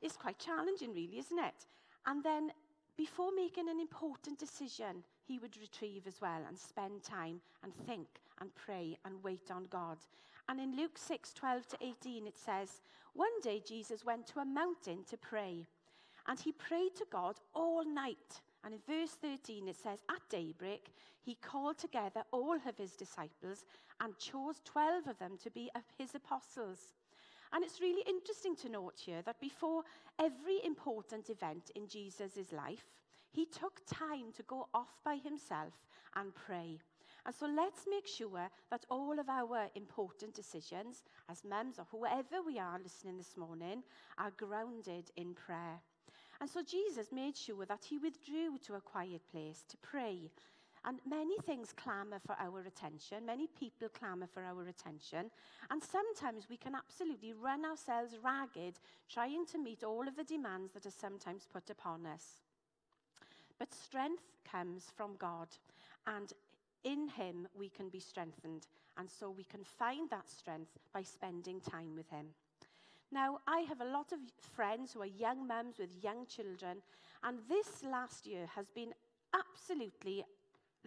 it's 0.00 0.16
quite 0.16 0.38
challenging, 0.38 0.92
really, 0.94 1.18
isn't 1.18 1.38
it? 1.38 1.66
And 2.06 2.24
then 2.24 2.50
before 2.96 3.30
making 3.34 3.68
an 3.68 3.80
important 3.80 4.38
decision, 4.38 5.04
he 5.26 5.38
would 5.38 5.56
retrieve 5.58 6.06
as 6.06 6.20
well 6.20 6.42
and 6.46 6.58
spend 6.58 7.02
time 7.02 7.40
and 7.62 7.72
think 7.86 8.08
and 8.40 8.54
pray 8.54 8.98
and 9.04 9.22
wait 9.22 9.50
on 9.50 9.66
God. 9.70 9.98
And 10.48 10.58
in 10.58 10.76
Luke 10.76 10.98
6 10.98 11.32
12 11.32 11.68
to 11.68 11.76
18, 11.80 12.26
it 12.26 12.38
says, 12.38 12.82
One 13.14 13.40
day 13.42 13.62
Jesus 13.66 14.04
went 14.04 14.26
to 14.28 14.40
a 14.40 14.44
mountain 14.44 15.04
to 15.08 15.16
pray, 15.16 15.66
and 16.30 16.38
he 16.38 16.52
prayed 16.52 16.94
to 16.94 17.04
God 17.10 17.40
all 17.54 17.84
night. 17.84 18.40
And 18.62 18.72
in 18.72 18.80
verse 18.86 19.16
13, 19.20 19.66
it 19.66 19.74
says, 19.74 19.98
At 20.08 20.22
daybreak, 20.30 20.92
he 21.20 21.34
called 21.34 21.76
together 21.76 22.22
all 22.30 22.54
of 22.54 22.76
his 22.78 22.92
disciples 22.92 23.64
and 24.00 24.16
chose 24.16 24.60
12 24.64 25.08
of 25.08 25.18
them 25.18 25.36
to 25.42 25.50
be 25.50 25.70
his 25.98 26.14
apostles. 26.14 26.94
And 27.52 27.64
it's 27.64 27.80
really 27.80 28.04
interesting 28.08 28.54
to 28.56 28.68
note 28.68 28.94
here 29.04 29.22
that 29.22 29.40
before 29.40 29.82
every 30.20 30.64
important 30.64 31.30
event 31.30 31.72
in 31.74 31.88
Jesus' 31.88 32.52
life, 32.52 32.84
he 33.32 33.44
took 33.44 33.80
time 33.86 34.30
to 34.36 34.44
go 34.44 34.68
off 34.72 35.00
by 35.04 35.16
himself 35.16 35.74
and 36.14 36.32
pray. 36.32 36.78
And 37.26 37.34
so 37.34 37.46
let's 37.46 37.86
make 37.90 38.06
sure 38.06 38.48
that 38.70 38.84
all 38.88 39.18
of 39.18 39.28
our 39.28 39.66
important 39.74 40.34
decisions, 40.34 41.02
as 41.28 41.42
mums 41.42 41.80
or 41.80 41.86
whoever 41.90 42.40
we 42.46 42.60
are 42.60 42.78
listening 42.80 43.16
this 43.16 43.36
morning, 43.36 43.82
are 44.16 44.30
grounded 44.36 45.10
in 45.16 45.34
prayer. 45.34 45.80
And 46.40 46.48
so 46.48 46.62
Jesus 46.62 47.12
made 47.12 47.36
sure 47.36 47.66
that 47.66 47.84
he 47.84 47.98
withdrew 47.98 48.58
to 48.66 48.74
a 48.74 48.80
quiet 48.80 49.20
place 49.30 49.62
to 49.68 49.76
pray. 49.76 50.30
And 50.86 50.98
many 51.06 51.36
things 51.40 51.74
clamour 51.76 52.18
for 52.24 52.34
our 52.40 52.60
attention. 52.60 53.26
Many 53.26 53.46
people 53.46 53.88
clamour 53.90 54.26
for 54.26 54.42
our 54.42 54.66
attention. 54.66 55.30
And 55.70 55.82
sometimes 55.82 56.48
we 56.48 56.56
can 56.56 56.74
absolutely 56.74 57.34
run 57.34 57.66
ourselves 57.66 58.16
ragged 58.24 58.78
trying 59.10 59.44
to 59.46 59.58
meet 59.58 59.84
all 59.84 60.08
of 60.08 60.16
the 60.16 60.24
demands 60.24 60.72
that 60.72 60.86
are 60.86 60.90
sometimes 60.90 61.46
put 61.52 61.68
upon 61.68 62.06
us. 62.06 62.40
But 63.58 63.74
strength 63.74 64.24
comes 64.50 64.86
from 64.96 65.16
God. 65.18 65.48
And 66.06 66.32
in 66.82 67.08
Him 67.08 67.46
we 67.54 67.68
can 67.68 67.90
be 67.90 68.00
strengthened. 68.00 68.66
And 68.96 69.10
so 69.10 69.30
we 69.30 69.44
can 69.44 69.64
find 69.64 70.08
that 70.08 70.30
strength 70.30 70.78
by 70.94 71.02
spending 71.02 71.60
time 71.60 71.94
with 71.94 72.08
Him. 72.08 72.28
Now, 73.12 73.40
I 73.46 73.60
have 73.68 73.80
a 73.80 73.84
lot 73.84 74.12
of 74.12 74.20
friends 74.54 74.92
who 74.92 75.02
are 75.02 75.06
young 75.06 75.46
mums 75.46 75.78
with 75.78 76.02
young 76.02 76.26
children, 76.26 76.82
and 77.24 77.38
this 77.48 77.82
last 77.82 78.26
year 78.26 78.46
has 78.54 78.70
been 78.70 78.94
absolutely 79.34 80.24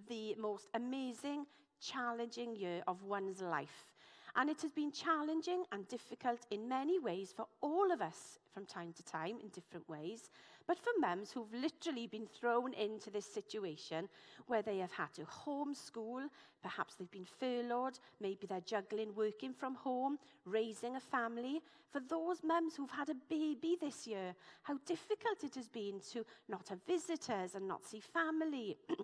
the 0.08 0.36
most 0.36 0.68
amazing, 0.74 1.46
challenging 1.82 2.56
year 2.56 2.82
of 2.88 3.04
one's 3.04 3.42
life. 3.42 3.93
And 4.36 4.50
it 4.50 4.62
has 4.62 4.72
been 4.72 4.92
challenging 4.92 5.64
and 5.72 5.88
difficult 5.88 6.40
in 6.50 6.68
many 6.68 7.00
ways 7.00 7.32
for 7.36 7.46
all 7.62 7.92
of 7.92 8.02
us 8.02 8.40
from 8.52 8.66
time 8.66 8.92
to 8.94 9.04
time 9.04 9.38
in 9.40 9.50
different 9.50 9.88
ways. 9.88 10.30
But 10.66 10.80
for 10.80 10.92
mums 11.00 11.32
who've 11.32 11.54
literally 11.54 12.08
been 12.08 12.26
thrown 12.26 12.74
into 12.74 13.12
this 13.12 13.26
situation 13.26 14.08
where 14.48 14.62
they 14.62 14.78
have 14.78 14.92
had 14.92 15.14
to 15.16 15.24
homeschool, 15.24 16.28
perhaps 16.62 16.96
they've 16.96 17.12
been 17.12 17.26
furloughed, 17.26 18.00
maybe 18.22 18.48
they're 18.48 18.62
juggling 18.62 19.14
working 19.14 19.54
from 19.54 19.76
home, 19.76 20.18
raising 20.46 20.96
a 20.96 21.00
family. 21.00 21.62
For 21.92 22.00
those 22.00 22.44
mums 22.44 22.76
who've 22.76 22.90
had 22.90 23.10
a 23.10 23.16
baby 23.30 23.78
this 23.80 24.08
year, 24.08 24.34
how 24.64 24.80
difficult 24.86 25.44
it 25.44 25.56
has 25.56 25.68
been 25.68 26.00
to 26.12 26.26
not 26.48 26.70
have 26.70 26.80
visitors 26.88 27.56
and 27.56 27.68
not 27.68 27.86
see 27.86 28.00
family. 28.00 28.78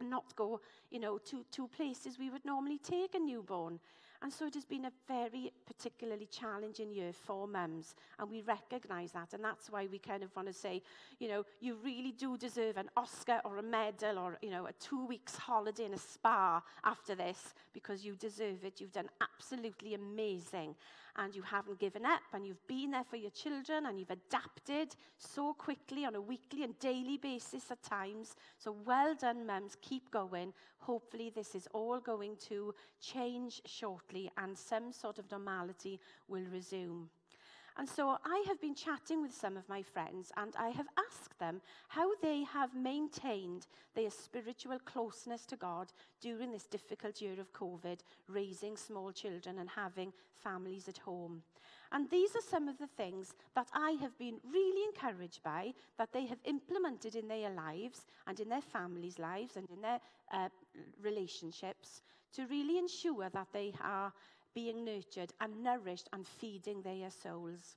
not 0.00 0.34
go, 0.34 0.60
you 0.90 0.98
know, 0.98 1.18
to, 1.18 1.44
to 1.52 1.68
places 1.68 2.18
we 2.18 2.30
would 2.30 2.44
normally 2.44 2.78
take 2.78 3.14
a 3.14 3.18
newborn. 3.18 3.78
And 4.22 4.32
so 4.32 4.46
it 4.46 4.54
has 4.54 4.64
been 4.64 4.84
a 4.84 4.92
very 5.08 5.52
particularly 5.66 6.26
challenging 6.26 6.92
year 6.92 7.12
for 7.12 7.48
mums. 7.48 7.96
And 8.20 8.30
we 8.30 8.42
recognize 8.42 9.10
that. 9.12 9.34
And 9.34 9.42
that's 9.42 9.68
why 9.68 9.88
we 9.90 9.98
kind 9.98 10.22
of 10.22 10.34
want 10.36 10.46
to 10.46 10.54
say, 10.54 10.80
you 11.18 11.28
know, 11.28 11.44
you 11.60 11.76
really 11.82 12.12
do 12.12 12.38
deserve 12.38 12.76
an 12.76 12.88
Oscar 12.96 13.40
or 13.44 13.58
a 13.58 13.62
medal 13.62 14.18
or, 14.18 14.38
you 14.40 14.50
know, 14.50 14.66
a 14.66 14.72
two 14.74 15.04
weeks 15.06 15.36
holiday 15.36 15.86
in 15.86 15.94
a 15.94 15.98
spa 15.98 16.62
after 16.84 17.16
this 17.16 17.54
because 17.72 18.04
you 18.04 18.14
deserve 18.14 18.64
it. 18.64 18.80
You've 18.80 18.92
done 18.92 19.08
absolutely 19.20 19.94
amazing 19.94 20.76
and 21.16 21.34
you 21.34 21.42
haven't 21.42 21.78
given 21.78 22.04
up 22.04 22.22
and 22.32 22.46
you've 22.46 22.66
been 22.66 22.92
there 22.92 23.04
for 23.04 23.16
your 23.16 23.30
children 23.30 23.86
and 23.86 23.98
you've 23.98 24.10
adapted 24.10 24.94
so 25.18 25.52
quickly 25.52 26.04
on 26.04 26.14
a 26.14 26.20
weekly 26.20 26.64
and 26.64 26.78
daily 26.78 27.16
basis 27.16 27.70
at 27.70 27.82
times. 27.82 28.34
So 28.58 28.76
well 28.84 29.14
done, 29.14 29.46
mums. 29.46 29.76
Keep 29.82 30.10
going. 30.10 30.52
Hopefully, 30.78 31.30
this 31.34 31.54
is 31.54 31.68
all 31.72 32.00
going 32.00 32.36
to 32.48 32.74
change 33.00 33.60
shortly 33.66 34.30
and 34.36 34.56
some 34.56 34.92
sort 34.92 35.18
of 35.18 35.30
normality 35.30 36.00
will 36.28 36.44
resume. 36.52 37.08
And 37.78 37.88
so 37.88 38.18
I 38.24 38.44
have 38.48 38.60
been 38.60 38.74
chatting 38.74 39.22
with 39.22 39.34
some 39.34 39.56
of 39.56 39.68
my 39.68 39.82
friends 39.82 40.30
and 40.36 40.54
I 40.58 40.68
have 40.68 40.88
asked 40.98 41.38
them 41.38 41.60
how 41.88 42.14
they 42.20 42.44
have 42.44 42.74
maintained 42.74 43.66
their 43.94 44.10
spiritual 44.10 44.78
closeness 44.80 45.46
to 45.46 45.56
God 45.56 45.92
during 46.20 46.52
this 46.52 46.66
difficult 46.66 47.20
year 47.20 47.40
of 47.40 47.52
COVID, 47.52 48.00
raising 48.28 48.76
small 48.76 49.10
children 49.10 49.58
and 49.58 49.70
having 49.70 50.12
families 50.34 50.88
at 50.88 50.98
home. 50.98 51.42
And 51.92 52.08
these 52.08 52.34
are 52.34 52.42
some 52.50 52.68
of 52.68 52.78
the 52.78 52.86
things 52.86 53.34
that 53.54 53.68
I 53.74 53.92
have 54.00 54.16
been 54.18 54.38
really 54.50 54.84
encouraged 54.84 55.42
by 55.42 55.74
that 55.98 56.12
they 56.12 56.26
have 56.26 56.38
implemented 56.44 57.14
in 57.14 57.28
their 57.28 57.50
lives 57.50 58.06
and 58.26 58.38
in 58.40 58.48
their 58.48 58.62
families' 58.62 59.18
lives 59.18 59.56
and 59.56 59.68
in 59.70 59.82
their 59.82 60.00
uh, 60.32 60.48
relationships 61.02 62.00
to 62.34 62.46
really 62.46 62.78
ensure 62.78 63.28
that 63.28 63.48
they 63.52 63.74
are 63.82 64.12
being 64.54 64.84
nurtured 64.84 65.32
and 65.40 65.62
nourished 65.62 66.08
and 66.12 66.26
feeding 66.26 66.82
their 66.82 67.10
souls. 67.10 67.76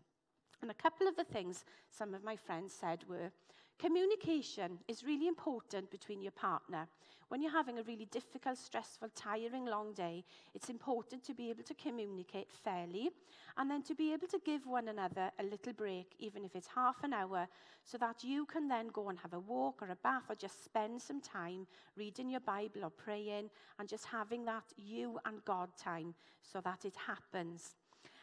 And 0.62 0.72
a 0.72 0.76
couple 0.76 1.08
of 1.08 1.16
the 1.16 1.24
things 1.24 1.66
some 1.92 2.14
of 2.14 2.24
my 2.24 2.36
friends 2.36 2.74
said 2.74 3.04
were 3.08 3.32
communication 3.78 4.80
is 4.88 5.04
really 5.04 5.28
important 5.28 5.92
between 5.92 6.22
your 6.22 6.32
partner. 6.32 6.88
When 7.28 7.42
you're 7.42 7.52
having 7.52 7.80
a 7.80 7.84
really 7.84 8.06
difficult, 8.06 8.58
stressful, 8.58 9.10
tiring, 9.16 9.66
long 9.66 9.94
day, 9.94 10.24
it's 10.54 10.70
important 10.70 11.24
to 11.24 11.34
be 11.34 11.50
able 11.50 11.64
to 11.64 11.74
communicate 11.74 12.52
fairly 12.52 13.10
and 13.58 13.70
then 13.70 13.82
to 13.84 13.96
be 13.96 14.14
able 14.14 14.28
to 14.28 14.40
give 14.46 14.68
one 14.68 14.90
another 14.90 15.32
a 15.40 15.44
little 15.44 15.74
break, 15.74 16.14
even 16.20 16.46
if 16.46 16.56
it's 16.56 16.68
half 16.68 17.04
an 17.04 17.14
hour, 17.14 17.48
so 17.84 17.98
that 17.98 18.24
you 18.24 18.46
can 18.46 18.68
then 18.68 18.88
go 18.90 19.10
and 19.10 19.18
have 19.20 19.34
a 19.34 19.40
walk 19.40 19.82
or 19.82 19.90
a 19.90 19.96
bath 19.96 20.24
or 20.30 20.36
just 20.36 20.64
spend 20.64 21.02
some 21.02 21.20
time 21.20 21.66
reading 21.98 22.30
your 22.30 22.42
Bible 22.42 22.84
or 22.84 22.92
praying 22.92 23.50
and 23.80 23.90
just 23.90 24.06
having 24.06 24.46
that 24.46 24.66
you 24.78 25.20
and 25.26 25.44
God 25.46 25.70
time 25.78 26.14
so 26.44 26.62
that 26.62 26.86
it 26.86 26.96
happens. 27.08 27.76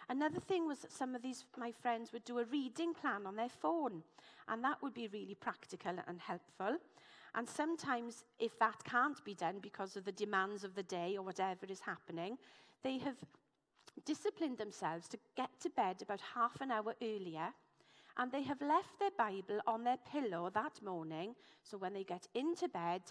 Another 0.09 0.41
thing 0.41 0.67
was 0.67 0.81
that 0.81 0.93
some 0.93 1.15
of 1.15 1.23
these, 1.23 1.45
my 1.57 1.73
friends, 1.73 2.13
would 2.13 2.25
do 2.25 2.39
a 2.39 2.45
reading 2.45 2.95
plan 2.95 3.27
on 3.27 3.37
their 3.37 3.49
phone, 3.49 4.03
and 4.49 4.63
that 4.65 4.83
would 4.83 4.95
be 4.95 5.09
really 5.09 5.35
practical 5.35 5.95
and 6.07 6.21
helpful. 6.21 6.79
And 7.35 7.49
sometimes, 7.49 8.25
if 8.39 8.59
that 8.59 8.85
can't 8.85 9.25
be 9.25 9.35
done 9.35 9.59
because 9.61 9.97
of 9.97 10.05
the 10.05 10.13
demands 10.13 10.65
of 10.65 10.75
the 10.75 10.83
day 10.83 11.17
or 11.17 11.23
whatever 11.23 11.67
is 11.69 11.81
happening, 11.81 12.37
they 12.83 12.99
have 12.99 13.17
disciplined 14.05 14.59
themselves 14.59 15.09
to 15.09 15.19
get 15.37 15.49
to 15.61 15.71
bed 15.71 16.03
about 16.03 16.21
half 16.35 16.61
an 16.61 16.71
hour 16.71 16.95
earlier. 17.01 17.49
And 18.19 18.31
they 18.31 18.43
have 18.43 18.61
left 18.61 18.99
their 18.99 19.11
Bible 19.17 19.61
on 19.67 19.85
their 19.85 19.97
pillow 19.97 20.51
that 20.51 20.83
morning. 20.83 21.35
So 21.63 21.79
when 21.79 21.95
they 21.95 22.05
get 22.05 22.27
into 22.35 22.69
bed, 22.69 23.03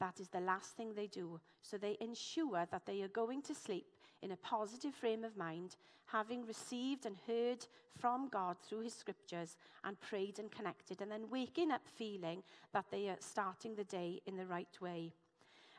that 0.00 0.18
is 0.18 0.28
the 0.28 0.40
last 0.40 0.76
thing 0.76 0.94
they 0.94 1.06
do. 1.06 1.40
So 1.62 1.78
they 1.78 1.96
ensure 2.00 2.66
that 2.70 2.86
they 2.86 3.02
are 3.02 3.08
going 3.08 3.42
to 3.42 3.54
sleep 3.54 3.86
in 4.24 4.32
a 4.32 4.36
positive 4.38 4.94
frame 4.94 5.22
of 5.22 5.36
mind, 5.36 5.76
having 6.06 6.46
received 6.46 7.04
and 7.04 7.16
heard 7.26 7.66
from 7.98 8.28
God 8.28 8.56
through 8.58 8.80
his 8.80 8.94
scriptures 8.94 9.56
and 9.84 10.00
prayed 10.00 10.38
and 10.38 10.50
connected, 10.50 11.02
and 11.02 11.10
then 11.10 11.30
waking 11.30 11.70
up 11.70 11.82
feeling 11.86 12.42
that 12.72 12.86
they 12.90 13.08
are 13.08 13.16
starting 13.20 13.74
the 13.74 13.84
day 13.84 14.20
in 14.26 14.36
the 14.36 14.46
right 14.46 14.80
way. 14.80 15.12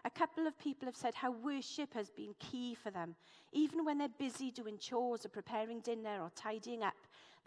A 0.05 0.09
couple 0.11 0.45
of 0.45 0.57
people 0.59 0.85
have 0.85 0.95
said 0.95 1.15
how 1.15 1.31
worship 1.31 1.91
has 1.95 2.11
been 2.11 2.35
key 2.39 2.75
for 2.75 2.91
them, 2.91 3.15
even 3.51 3.83
when 3.83 3.97
they're 3.97 4.07
busy 4.19 4.51
doing 4.51 4.77
chores 4.77 5.25
or 5.25 5.29
preparing 5.29 5.79
dinner 5.79 6.21
or 6.21 6.31
tidying 6.35 6.83
up, 6.83 6.93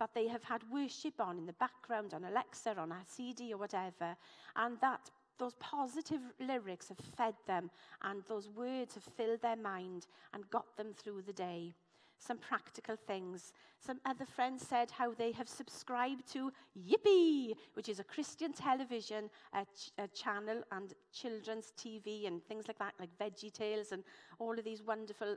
that 0.01 0.11
they 0.13 0.27
have 0.27 0.43
had 0.43 0.63
worship 0.73 1.21
on 1.21 1.39
in 1.39 1.47
the 1.47 1.53
background 1.55 2.15
on 2.15 2.25
Alexa, 2.25 2.77
on 2.77 2.91
a 2.91 2.99
CD 3.07 3.53
or 3.53 3.59
whatever, 3.59 4.17
and 4.57 4.77
that 4.81 5.11
those 5.39 5.55
positive 5.61 6.21
lyrics 6.41 6.89
have 6.89 6.99
fed 7.17 7.35
them, 7.47 7.71
and 8.03 8.23
those 8.29 8.49
words 8.49 8.95
have 8.95 9.05
filled 9.05 9.43
their 9.43 9.57
mind 9.57 10.07
and 10.33 10.51
got 10.51 10.77
them 10.77 10.93
through 10.93 11.23
the 11.23 11.33
day. 11.33 11.75
Some 12.21 12.39
practical 12.39 12.97
things. 12.97 13.53
Some 13.79 14.01
other 14.05 14.27
friends 14.27 14.67
said 14.67 14.91
how 14.91 15.15
they 15.15 15.31
have 15.33 15.49
subscribed 15.49 16.27
to 16.33 16.53
Yippee, 16.77 17.55
which 17.75 17.89
is 17.89 18.01
a 18.01 18.05
Christian 18.05 18.53
television 18.53 19.31
ch- 19.55 19.93
channel 20.15 20.63
and 20.73 20.95
children's 21.13 21.73
TV 21.79 22.27
and 22.27 22.43
things 22.43 22.67
like 22.67 22.79
that, 22.79 22.95
like 22.99 23.17
Veggie 23.21 23.53
Tales 23.53 23.93
and 23.93 24.03
all 24.41 24.59
of 24.59 24.65
these 24.65 24.83
wonderful 24.83 25.37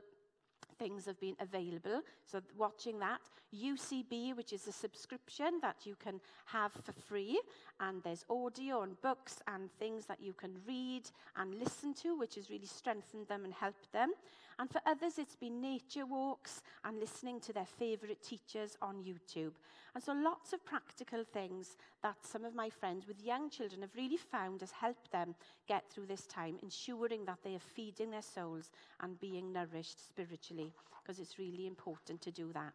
things 0.82 1.06
have 1.06 1.20
been 1.20 1.36
available. 1.38 2.02
So, 2.26 2.40
watching 2.58 2.98
that. 2.98 3.20
UCB, 3.54 4.34
which 4.36 4.52
is 4.52 4.66
a 4.66 4.72
subscription 4.72 5.58
that 5.60 5.76
you 5.84 5.94
can 6.02 6.20
have 6.46 6.72
for 6.72 6.92
free. 6.92 7.40
And 7.80 8.02
there's 8.02 8.24
audio 8.30 8.82
and 8.82 9.00
books 9.02 9.40
and 9.46 9.70
things 9.78 10.06
that 10.06 10.20
you 10.20 10.32
can 10.32 10.56
read 10.66 11.02
and 11.36 11.54
listen 11.54 11.94
to, 12.02 12.18
which 12.18 12.36
has 12.36 12.50
really 12.50 12.66
strengthened 12.66 13.28
them 13.28 13.44
and 13.44 13.52
helped 13.52 13.92
them. 13.92 14.12
And 14.58 14.70
for 14.70 14.80
others, 14.86 15.18
it's 15.18 15.36
been 15.36 15.60
nature 15.60 16.06
walks 16.06 16.62
and 16.84 16.98
listening 16.98 17.40
to 17.40 17.52
their 17.52 17.66
favorite 17.66 18.22
teachers 18.22 18.76
on 18.82 18.96
YouTube. 18.96 19.52
And 19.94 20.02
so, 20.02 20.12
lots 20.12 20.52
of 20.52 20.64
practical 20.64 21.24
things 21.24 21.76
that 22.02 22.16
some 22.22 22.44
of 22.44 22.54
my 22.54 22.70
friends 22.70 23.06
with 23.06 23.22
young 23.22 23.50
children 23.50 23.82
have 23.82 23.94
really 23.96 24.16
found 24.16 24.60
has 24.60 24.70
helped 24.70 25.10
them 25.12 25.34
get 25.68 25.90
through 25.90 26.06
this 26.06 26.26
time, 26.26 26.56
ensuring 26.62 27.24
that 27.26 27.38
they 27.44 27.54
are 27.54 27.74
feeding 27.74 28.10
their 28.10 28.22
souls 28.22 28.70
and 29.00 29.20
being 29.20 29.52
nourished 29.52 30.06
spiritually, 30.06 30.72
because 31.02 31.18
it's 31.18 31.38
really 31.38 31.66
important 31.66 32.20
to 32.22 32.30
do 32.30 32.52
that. 32.52 32.74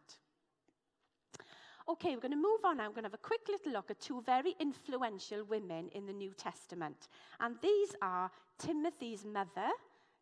Okay, 1.88 2.14
we're 2.14 2.20
going 2.20 2.32
to 2.32 2.36
move 2.36 2.60
on 2.64 2.76
now. 2.76 2.84
I'm 2.84 2.90
going 2.90 3.04
to 3.04 3.08
have 3.08 3.14
a 3.14 3.18
quick 3.18 3.48
little 3.48 3.72
look 3.72 3.90
at 3.90 3.98
two 3.98 4.20
very 4.20 4.54
influential 4.60 5.42
women 5.44 5.88
in 5.94 6.04
the 6.04 6.12
New 6.12 6.34
Testament. 6.34 7.08
And 7.40 7.56
these 7.62 7.96
are 8.02 8.30
Timothy's 8.58 9.24
mother, 9.24 9.70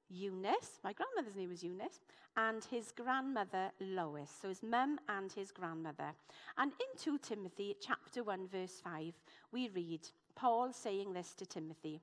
Eunice, 0.08 0.78
my 0.84 0.92
grandmother's 0.92 1.36
name 1.36 1.50
was 1.50 1.62
Eunice, 1.62 2.00
and 2.36 2.64
his 2.64 2.92
grandmother 2.92 3.70
Lois. 3.80 4.30
So 4.40 4.48
his 4.48 4.62
mum 4.62 4.98
and 5.08 5.32
his 5.32 5.50
grandmother. 5.50 6.12
And 6.58 6.72
in 6.72 6.98
2 6.98 7.18
Timothy 7.18 7.76
chapter 7.80 8.22
1 8.22 8.48
verse 8.48 8.80
5, 8.84 9.14
we 9.52 9.68
read, 9.68 10.08
Paul 10.34 10.72
saying 10.72 11.12
this 11.12 11.34
to 11.34 11.46
Timothy 11.46 12.00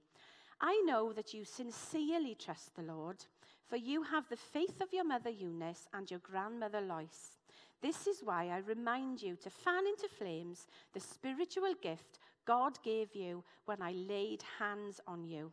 I 0.59 0.81
know 0.85 1.13
that 1.13 1.33
you 1.33 1.43
sincerely 1.43 2.35
trust 2.35 2.75
the 2.75 2.83
Lord, 2.83 3.25
for 3.67 3.75
you 3.75 4.03
have 4.03 4.29
the 4.29 4.37
faith 4.37 4.81
of 4.81 4.93
your 4.93 5.03
mother 5.03 5.29
Eunice 5.29 5.87
and 5.93 6.09
your 6.09 6.19
grandmother 6.19 6.81
Lois. 6.81 7.37
This 7.81 8.07
is 8.07 8.23
why 8.23 8.47
I 8.47 8.59
remind 8.59 9.21
you 9.21 9.35
to 9.37 9.49
fan 9.49 9.85
into 9.85 10.07
flames 10.07 10.67
the 10.93 10.99
spiritual 10.99 11.73
gift 11.81 12.19
God 12.45 12.77
gave 12.83 13.15
you 13.15 13.43
when 13.65 13.81
I 13.81 13.91
laid 13.91 14.43
hands 14.59 14.99
on 15.07 15.25
you. 15.25 15.51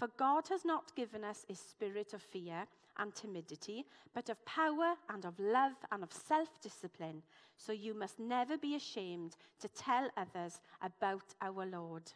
For 0.00 0.08
God 0.16 0.48
has 0.48 0.64
not 0.64 0.96
given 0.96 1.24
us 1.24 1.44
a 1.50 1.54
spirit 1.54 2.14
of 2.14 2.22
fear 2.22 2.66
and 2.96 3.14
timidity, 3.14 3.84
but 4.14 4.30
of 4.30 4.42
power 4.46 4.94
and 5.10 5.26
of 5.26 5.38
love 5.38 5.74
and 5.92 6.02
of 6.02 6.10
self 6.10 6.58
discipline. 6.62 7.22
So 7.58 7.72
you 7.72 7.92
must 7.92 8.18
never 8.18 8.56
be 8.56 8.74
ashamed 8.76 9.36
to 9.60 9.68
tell 9.68 10.08
others 10.16 10.62
about 10.80 11.34
our 11.42 11.66
Lord. 11.66 12.10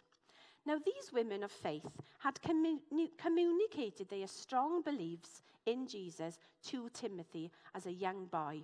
Now, 0.64 0.78
these 0.78 1.12
women 1.12 1.44
of 1.44 1.52
faith 1.52 1.84
had 2.20 2.36
communi- 2.36 3.18
communicated 3.18 4.08
their 4.08 4.28
strong 4.28 4.80
beliefs 4.80 5.42
in 5.66 5.86
Jesus 5.86 6.38
to 6.68 6.88
Timothy 6.88 7.50
as 7.74 7.84
a 7.84 7.92
young 7.92 8.24
boy. 8.24 8.62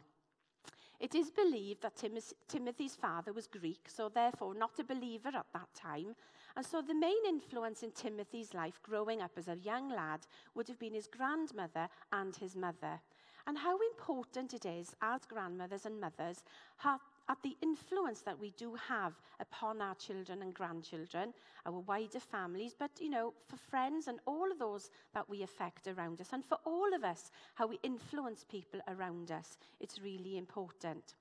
It 0.98 1.14
is 1.14 1.30
believed 1.30 1.82
that 1.82 1.96
Tim- 1.96 2.16
Timothy's 2.48 2.94
father 2.94 3.34
was 3.34 3.46
Greek, 3.46 3.86
so 3.86 4.08
therefore 4.08 4.54
not 4.54 4.78
a 4.78 4.84
believer 4.84 5.28
at 5.34 5.46
that 5.52 5.74
time. 5.74 6.14
And 6.56 6.66
so 6.66 6.82
the 6.82 6.94
main 6.94 7.24
influence 7.28 7.82
in 7.82 7.92
Timothy's 7.92 8.54
life 8.54 8.80
growing 8.82 9.22
up 9.22 9.32
as 9.36 9.48
a 9.48 9.56
young 9.56 9.88
lad 9.88 10.20
would 10.54 10.68
have 10.68 10.78
been 10.78 10.94
his 10.94 11.06
grandmother 11.06 11.88
and 12.12 12.34
his 12.36 12.56
mother. 12.56 13.00
And 13.46 13.56
how 13.56 13.78
important 13.92 14.52
it 14.52 14.66
is 14.66 14.94
as 15.00 15.24
grandmothers 15.24 15.86
and 15.86 16.00
mothers 16.00 16.42
at 16.84 17.42
the 17.42 17.56
influence 17.62 18.20
that 18.20 18.38
we 18.38 18.50
do 18.50 18.74
have 18.74 19.14
upon 19.40 19.80
our 19.80 19.94
children 19.94 20.42
and 20.42 20.52
grandchildren, 20.52 21.32
our 21.64 21.78
wider 21.80 22.20
families, 22.20 22.74
but, 22.78 22.90
you 23.00 23.08
know, 23.08 23.32
for 23.46 23.56
friends 23.56 24.08
and 24.08 24.18
all 24.26 24.50
of 24.50 24.58
those 24.58 24.90
that 25.14 25.28
we 25.28 25.42
affect 25.42 25.86
around 25.86 26.20
us, 26.20 26.28
and 26.32 26.44
for 26.44 26.58
all 26.66 26.92
of 26.94 27.04
us, 27.04 27.30
how 27.54 27.66
we 27.66 27.78
influence 27.82 28.44
people 28.44 28.80
around 28.88 29.30
us. 29.30 29.56
It's 29.78 30.00
really 30.02 30.36
important. 30.36 31.14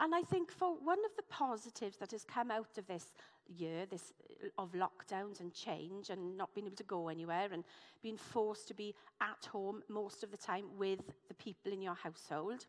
And 0.00 0.14
I 0.14 0.22
think 0.22 0.50
for 0.50 0.74
one 0.82 0.98
of 1.04 1.14
the 1.16 1.24
positives 1.28 1.98
that 1.98 2.12
has 2.12 2.24
come 2.24 2.50
out 2.50 2.78
of 2.78 2.86
this 2.86 3.12
year, 3.56 3.86
this 3.86 4.12
uh, 4.44 4.62
of 4.62 4.72
lockdowns 4.72 5.40
and 5.40 5.52
change 5.52 6.10
and 6.10 6.36
not 6.36 6.54
being 6.54 6.66
able 6.66 6.76
to 6.76 6.84
go 6.84 7.08
anywhere 7.08 7.48
and 7.52 7.64
being 8.02 8.16
forced 8.16 8.68
to 8.68 8.74
be 8.74 8.94
at 9.20 9.44
home 9.46 9.82
most 9.88 10.22
of 10.22 10.30
the 10.30 10.36
time 10.36 10.64
with 10.78 11.00
the 11.28 11.34
people 11.34 11.72
in 11.72 11.82
your 11.82 11.94
household, 11.94 12.66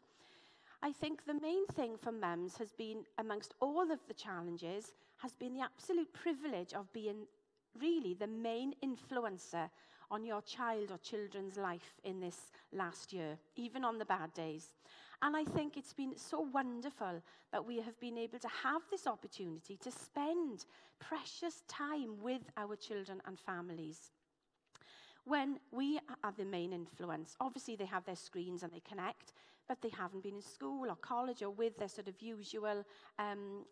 I 0.84 0.92
think 0.92 1.26
the 1.26 1.40
main 1.40 1.66
thing 1.68 1.96
for 2.02 2.12
mums 2.12 2.58
has 2.58 2.72
been, 2.72 3.04
amongst 3.20 3.54
all 3.60 3.92
of 3.92 4.00
the 4.08 4.16
challenges, 4.16 4.94
has 5.18 5.36
been 5.36 5.54
the 5.54 5.62
absolute 5.62 6.12
privilege 6.12 6.74
of 6.74 6.92
being 6.92 7.28
really 7.80 8.16
the 8.16 8.28
main 8.28 8.74
influencer 8.84 9.70
on 10.10 10.26
your 10.26 10.42
child 10.42 10.92
or 10.92 10.98
children's 10.98 11.58
life 11.58 12.00
in 12.04 12.20
this 12.20 12.52
last 12.74 13.14
year, 13.14 13.38
even 13.56 13.86
on 13.86 13.98
the 13.98 14.06
bad 14.06 14.34
days. 14.34 14.74
And 15.22 15.38
I 15.38 15.44
think 15.44 15.78
it's 15.78 15.94
been 15.94 16.18
so 16.18 16.42
wonderful 16.42 17.22
that 17.52 17.66
we 17.66 17.78
have 17.82 18.00
been 18.00 18.18
able 18.18 18.40
to 18.40 18.48
have 18.64 18.82
this 18.90 19.06
opportunity 19.06 19.78
to 19.78 19.92
spend 19.92 20.66
precious 21.00 21.62
time 21.68 22.18
with 22.22 22.42
our 22.58 22.76
children 22.76 23.22
and 23.26 23.40
families. 23.40 24.12
When 25.26 25.60
we 25.72 26.00
are 26.24 26.34
the 26.36 26.46
main 26.46 26.74
influence, 26.74 27.36
obviously 27.40 27.76
they 27.76 27.86
have 27.86 28.06
their 28.06 28.16
screens 28.16 28.64
and 28.64 28.74
they 28.74 28.80
connect, 28.80 29.34
but 29.68 29.80
they 29.82 29.90
haven't 29.90 30.24
been 30.24 30.36
in 30.36 30.42
school 30.42 30.90
or 30.90 30.96
college 30.96 31.44
or 31.44 31.52
with 31.52 31.78
their 31.78 31.88
sort 31.88 32.08
of 32.08 32.20
usual, 32.20 32.84
um, 33.20 33.66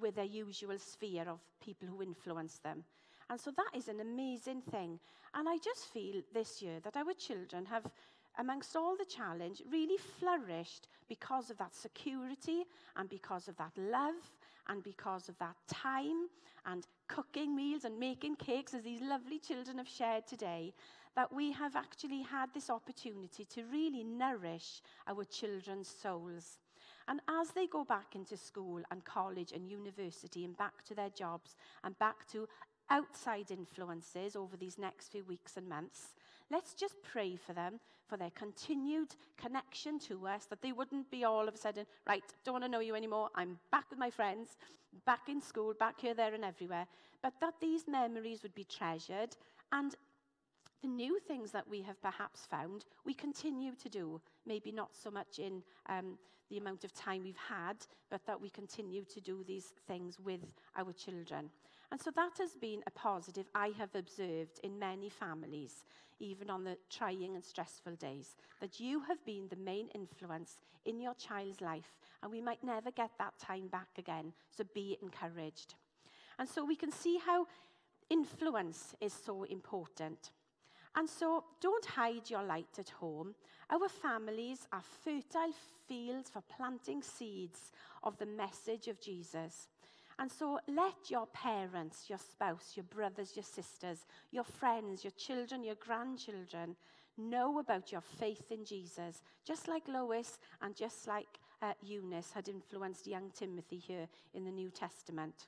with 0.00 0.16
their 0.16 0.24
usual 0.24 0.78
sphere 0.78 1.28
of 1.28 1.38
people 1.60 1.86
who 1.86 2.02
influence 2.02 2.58
them. 2.58 2.82
And 3.30 3.40
so 3.40 3.52
that 3.52 3.70
is 3.74 3.88
an 3.88 4.00
amazing 4.00 4.62
thing. 4.62 4.98
And 5.34 5.48
I 5.48 5.56
just 5.58 5.86
feel 5.92 6.22
this 6.32 6.60
year 6.60 6.80
that 6.80 6.96
our 6.96 7.12
children 7.14 7.66
have, 7.66 7.86
amongst 8.38 8.76
all 8.76 8.96
the 8.96 9.04
challenge, 9.04 9.62
really 9.70 9.98
flourished 10.18 10.88
because 11.08 11.50
of 11.50 11.58
that 11.58 11.74
security 11.74 12.64
and 12.96 13.08
because 13.08 13.48
of 13.48 13.56
that 13.56 13.72
love 13.76 14.32
and 14.68 14.82
because 14.82 15.28
of 15.28 15.38
that 15.38 15.56
time 15.68 16.28
and 16.66 16.86
cooking 17.08 17.54
meals 17.54 17.84
and 17.84 17.98
making 17.98 18.36
cakes, 18.36 18.74
as 18.74 18.82
these 18.82 19.00
lovely 19.02 19.38
children 19.38 19.78
have 19.78 19.88
shared 19.88 20.26
today 20.26 20.72
that 21.14 21.32
we 21.32 21.52
have 21.52 21.76
actually 21.76 22.22
had 22.22 22.52
this 22.52 22.70
opportunity 22.70 23.44
to 23.44 23.64
really 23.70 24.02
nourish 24.02 24.82
our 25.06 25.24
children's 25.24 25.88
souls. 25.88 26.58
And 27.06 27.20
as 27.28 27.50
they 27.50 27.66
go 27.66 27.84
back 27.84 28.14
into 28.14 28.36
school 28.36 28.80
and 28.90 29.04
college 29.04 29.52
and 29.52 29.68
university 29.68 30.44
and 30.44 30.56
back 30.56 30.84
to 30.86 30.94
their 30.94 31.10
jobs 31.10 31.54
and 31.84 31.98
back 31.98 32.26
to 32.32 32.48
outside 32.90 33.50
influences 33.50 34.36
over 34.36 34.56
these 34.56 34.78
next 34.78 35.12
few 35.12 35.24
weeks 35.24 35.56
and 35.56 35.68
months, 35.68 36.14
let's 36.50 36.74
just 36.74 37.02
pray 37.02 37.36
for 37.36 37.52
them, 37.52 37.78
for 38.14 38.18
their 38.18 38.30
continued 38.30 39.08
connection 39.36 39.98
to 39.98 40.28
us, 40.28 40.44
that 40.44 40.62
they 40.62 40.70
wouldn't 40.70 41.10
be 41.10 41.24
all 41.24 41.48
of 41.48 41.54
a 41.54 41.58
sudden, 41.58 41.84
right, 42.06 42.22
don't 42.44 42.52
want 42.52 42.64
to 42.64 42.70
know 42.70 42.78
you 42.78 42.94
anymore, 42.94 43.28
I'm 43.34 43.58
back 43.72 43.90
with 43.90 43.98
my 43.98 44.08
friends, 44.08 44.50
back 45.04 45.28
in 45.28 45.40
school, 45.40 45.74
back 45.74 46.00
here, 46.00 46.14
there, 46.14 46.32
and 46.32 46.44
everywhere, 46.44 46.86
but 47.24 47.32
that 47.40 47.54
these 47.60 47.88
memories 47.88 48.44
would 48.44 48.54
be 48.54 48.62
treasured 48.62 49.36
and 49.72 49.96
the 50.82 50.86
new 50.86 51.18
things 51.26 51.50
that 51.50 51.66
we 51.68 51.82
have 51.82 52.00
perhaps 52.02 52.46
found, 52.46 52.84
we 53.04 53.14
continue 53.14 53.72
to 53.82 53.88
do. 53.88 54.20
Maybe 54.46 54.70
not 54.70 54.90
so 54.94 55.10
much 55.10 55.40
in 55.40 55.64
um, 55.88 56.16
the 56.50 56.58
amount 56.58 56.84
of 56.84 56.94
time 56.94 57.24
we've 57.24 57.34
had, 57.48 57.78
but 58.10 58.24
that 58.26 58.40
we 58.40 58.48
continue 58.48 59.04
to 59.06 59.20
do 59.20 59.42
these 59.44 59.72
things 59.88 60.20
with 60.20 60.42
our 60.76 60.92
children. 60.92 61.50
And 61.90 62.00
so 62.00 62.10
that 62.12 62.38
has 62.38 62.54
been 62.60 62.82
a 62.86 62.90
positive 62.90 63.46
I 63.54 63.72
have 63.78 63.94
observed 63.94 64.60
in 64.62 64.78
many 64.78 65.08
families, 65.08 65.84
even 66.20 66.50
on 66.50 66.64
the 66.64 66.76
trying 66.90 67.34
and 67.34 67.44
stressful 67.44 67.96
days, 67.96 68.36
that 68.60 68.80
you 68.80 69.00
have 69.00 69.24
been 69.24 69.48
the 69.48 69.56
main 69.56 69.88
influence 69.94 70.58
in 70.84 71.00
your 71.00 71.14
child's 71.14 71.60
life, 71.60 71.98
and 72.22 72.30
we 72.30 72.40
might 72.40 72.62
never 72.64 72.90
get 72.90 73.10
that 73.18 73.38
time 73.38 73.68
back 73.68 73.88
again. 73.98 74.32
So 74.56 74.64
be 74.74 74.98
encouraged. 75.02 75.74
And 76.38 76.48
so 76.48 76.64
we 76.64 76.76
can 76.76 76.90
see 76.90 77.18
how 77.24 77.46
influence 78.10 78.94
is 79.00 79.12
so 79.12 79.44
important. 79.44 80.30
And 80.96 81.08
so 81.08 81.44
don't 81.60 81.84
hide 81.84 82.30
your 82.30 82.42
light 82.42 82.78
at 82.78 82.88
home. 82.90 83.34
Our 83.70 83.88
families 83.88 84.68
are 84.72 84.82
fertile 85.04 85.52
fields 85.88 86.30
for 86.30 86.42
planting 86.42 87.02
seeds 87.02 87.72
of 88.02 88.16
the 88.18 88.26
message 88.26 88.88
of 88.88 89.00
Jesus. 89.00 89.68
And 90.18 90.30
so 90.30 90.60
let 90.68 91.10
your 91.10 91.26
parents, 91.26 92.04
your 92.08 92.18
spouse, 92.18 92.72
your 92.76 92.84
brothers, 92.84 93.32
your 93.34 93.44
sisters, 93.44 94.06
your 94.30 94.44
friends, 94.44 95.02
your 95.02 95.10
children, 95.12 95.64
your 95.64 95.74
grandchildren 95.74 96.76
know 97.16 97.58
about 97.58 97.92
your 97.92 98.00
faith 98.00 98.50
in 98.50 98.64
Jesus, 98.64 99.22
just 99.44 99.68
like 99.68 99.88
Lois 99.88 100.38
and 100.62 100.74
just 100.74 101.06
like 101.06 101.38
uh, 101.62 101.72
Eunice 101.82 102.32
had 102.32 102.48
influenced 102.48 103.06
young 103.06 103.30
Timothy 103.34 103.78
here 103.78 104.08
in 104.34 104.44
the 104.44 104.50
New 104.50 104.70
Testament. 104.70 105.46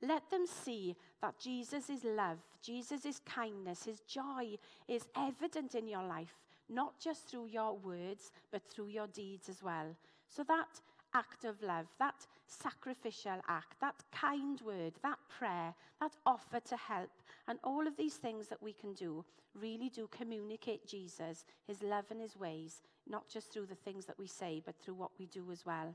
Let 0.00 0.28
them 0.30 0.46
see 0.46 0.96
that 1.20 1.38
Jesus 1.38 1.88
is 1.88 2.02
love, 2.02 2.38
Jesus 2.60 3.04
is 3.04 3.20
kindness, 3.20 3.84
his 3.84 4.00
joy 4.00 4.56
is 4.88 5.06
evident 5.16 5.76
in 5.76 5.86
your 5.86 6.02
life, 6.02 6.34
not 6.68 6.98
just 6.98 7.28
through 7.28 7.46
your 7.46 7.76
words, 7.76 8.32
but 8.50 8.64
through 8.64 8.88
your 8.88 9.06
deeds 9.06 9.48
as 9.48 9.62
well. 9.62 9.96
So 10.28 10.42
that 10.44 10.80
act 11.14 11.44
of 11.44 11.62
love, 11.62 11.86
that 11.98 12.26
sacrificial 12.46 13.40
act, 13.48 13.80
that 13.80 13.96
kind 14.12 14.60
word, 14.62 14.94
that 15.02 15.18
prayer, 15.28 15.74
that 16.00 16.16
offer 16.26 16.60
to 16.60 16.76
help, 16.76 17.10
and 17.48 17.58
all 17.64 17.86
of 17.86 17.96
these 17.96 18.16
things 18.16 18.48
that 18.48 18.62
we 18.62 18.72
can 18.72 18.92
do 18.94 19.24
really 19.54 19.88
do 19.88 20.08
communicate 20.10 20.86
Jesus, 20.86 21.44
his 21.66 21.82
love 21.82 22.06
and 22.10 22.20
his 22.20 22.36
ways, 22.36 22.82
not 23.08 23.28
just 23.28 23.52
through 23.52 23.66
the 23.66 23.74
things 23.74 24.06
that 24.06 24.18
we 24.18 24.26
say, 24.26 24.62
but 24.64 24.74
through 24.76 24.94
what 24.94 25.10
we 25.18 25.26
do 25.26 25.50
as 25.52 25.66
well. 25.66 25.94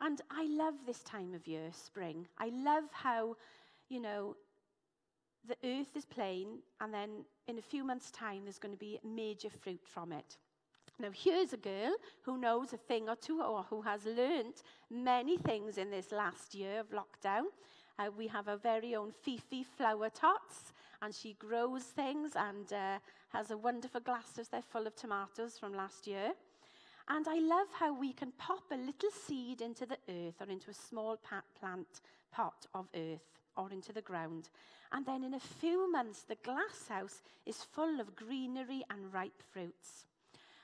And 0.00 0.20
I 0.30 0.46
love 0.46 0.74
this 0.86 1.02
time 1.02 1.34
of 1.34 1.46
year, 1.46 1.70
spring. 1.72 2.26
I 2.38 2.50
love 2.64 2.84
how, 2.92 3.36
you 3.88 4.00
know, 4.00 4.36
the 5.46 5.56
earth 5.64 5.96
is 5.96 6.04
plain, 6.04 6.58
and 6.80 6.92
then 6.92 7.24
in 7.46 7.58
a 7.58 7.62
few 7.62 7.84
months' 7.84 8.10
time, 8.10 8.42
there's 8.44 8.58
going 8.58 8.74
to 8.74 8.78
be 8.78 8.98
major 9.04 9.48
fruit 9.50 9.80
from 9.84 10.12
it. 10.12 10.36
Now, 10.98 11.10
here's 11.12 11.52
a 11.52 11.58
girl 11.58 11.94
who 12.22 12.38
knows 12.38 12.72
a 12.72 12.78
thing 12.78 13.08
or 13.08 13.16
two, 13.16 13.42
or 13.42 13.64
who 13.68 13.82
has 13.82 14.06
learnt 14.06 14.62
many 14.90 15.36
things 15.36 15.76
in 15.76 15.90
this 15.90 16.10
last 16.10 16.54
year 16.54 16.80
of 16.80 16.88
lockdown. 16.88 17.44
Uh, 17.98 18.10
we 18.16 18.26
have 18.28 18.48
our 18.48 18.56
very 18.56 18.94
own 18.94 19.12
Fifi 19.12 19.62
flower 19.62 20.08
tots, 20.08 20.72
and 21.02 21.14
she 21.14 21.34
grows 21.34 21.82
things 21.82 22.32
and 22.34 22.72
uh, 22.72 22.98
has 23.28 23.50
a 23.50 23.58
wonderful 23.58 24.00
glasses 24.00 24.48
there 24.48 24.62
full 24.62 24.86
of 24.86 24.96
tomatoes 24.96 25.58
from 25.58 25.74
last 25.74 26.06
year. 26.06 26.32
And 27.08 27.28
I 27.28 27.40
love 27.40 27.68
how 27.78 27.92
we 27.92 28.14
can 28.14 28.32
pop 28.38 28.64
a 28.72 28.76
little 28.76 29.10
seed 29.10 29.60
into 29.60 29.84
the 29.84 29.98
earth 30.08 30.40
or 30.40 30.50
into 30.50 30.70
a 30.70 30.74
small 30.74 31.18
plant 31.18 32.00
pot 32.32 32.66
of 32.74 32.88
earth 32.94 33.28
or 33.54 33.70
into 33.70 33.92
the 33.92 34.00
ground. 34.00 34.48
And 34.92 35.04
then 35.04 35.24
in 35.24 35.34
a 35.34 35.40
few 35.40 35.90
months, 35.92 36.22
the 36.22 36.36
glass 36.36 36.88
house 36.88 37.22
is 37.44 37.62
full 37.62 38.00
of 38.00 38.16
greenery 38.16 38.82
and 38.90 39.12
ripe 39.12 39.42
fruits. 39.52 40.06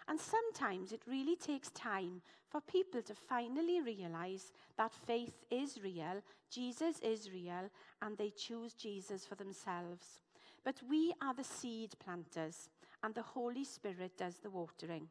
And 0.09 0.19
sometimes 0.21 0.93
it 0.93 1.03
really 1.07 1.37
takes 1.37 1.71
time 1.71 2.23
for 2.49 2.61
people 2.61 3.03
to 3.03 3.15
finally 3.15 3.81
realize 3.81 4.53
that 4.77 4.93
faith 4.93 5.45
is 5.51 5.81
real, 5.83 6.23
Jesus 6.51 6.99
is 7.01 7.31
real, 7.33 7.71
and 8.03 8.17
they 8.17 8.31
choose 8.31 8.75
Jesus 8.75 9.25
for 9.25 9.37
themselves. 9.37 10.21
But 10.65 10.77
we 10.88 11.12
are 11.23 11.35
the 11.35 11.45
seed 11.45 11.93
planters, 12.05 12.69
and 13.03 13.15
the 13.15 13.23
Holy 13.23 13.65
Spirit 13.65 14.19
does 14.19 14.37
the 14.37 14.51
watering. 14.51 15.09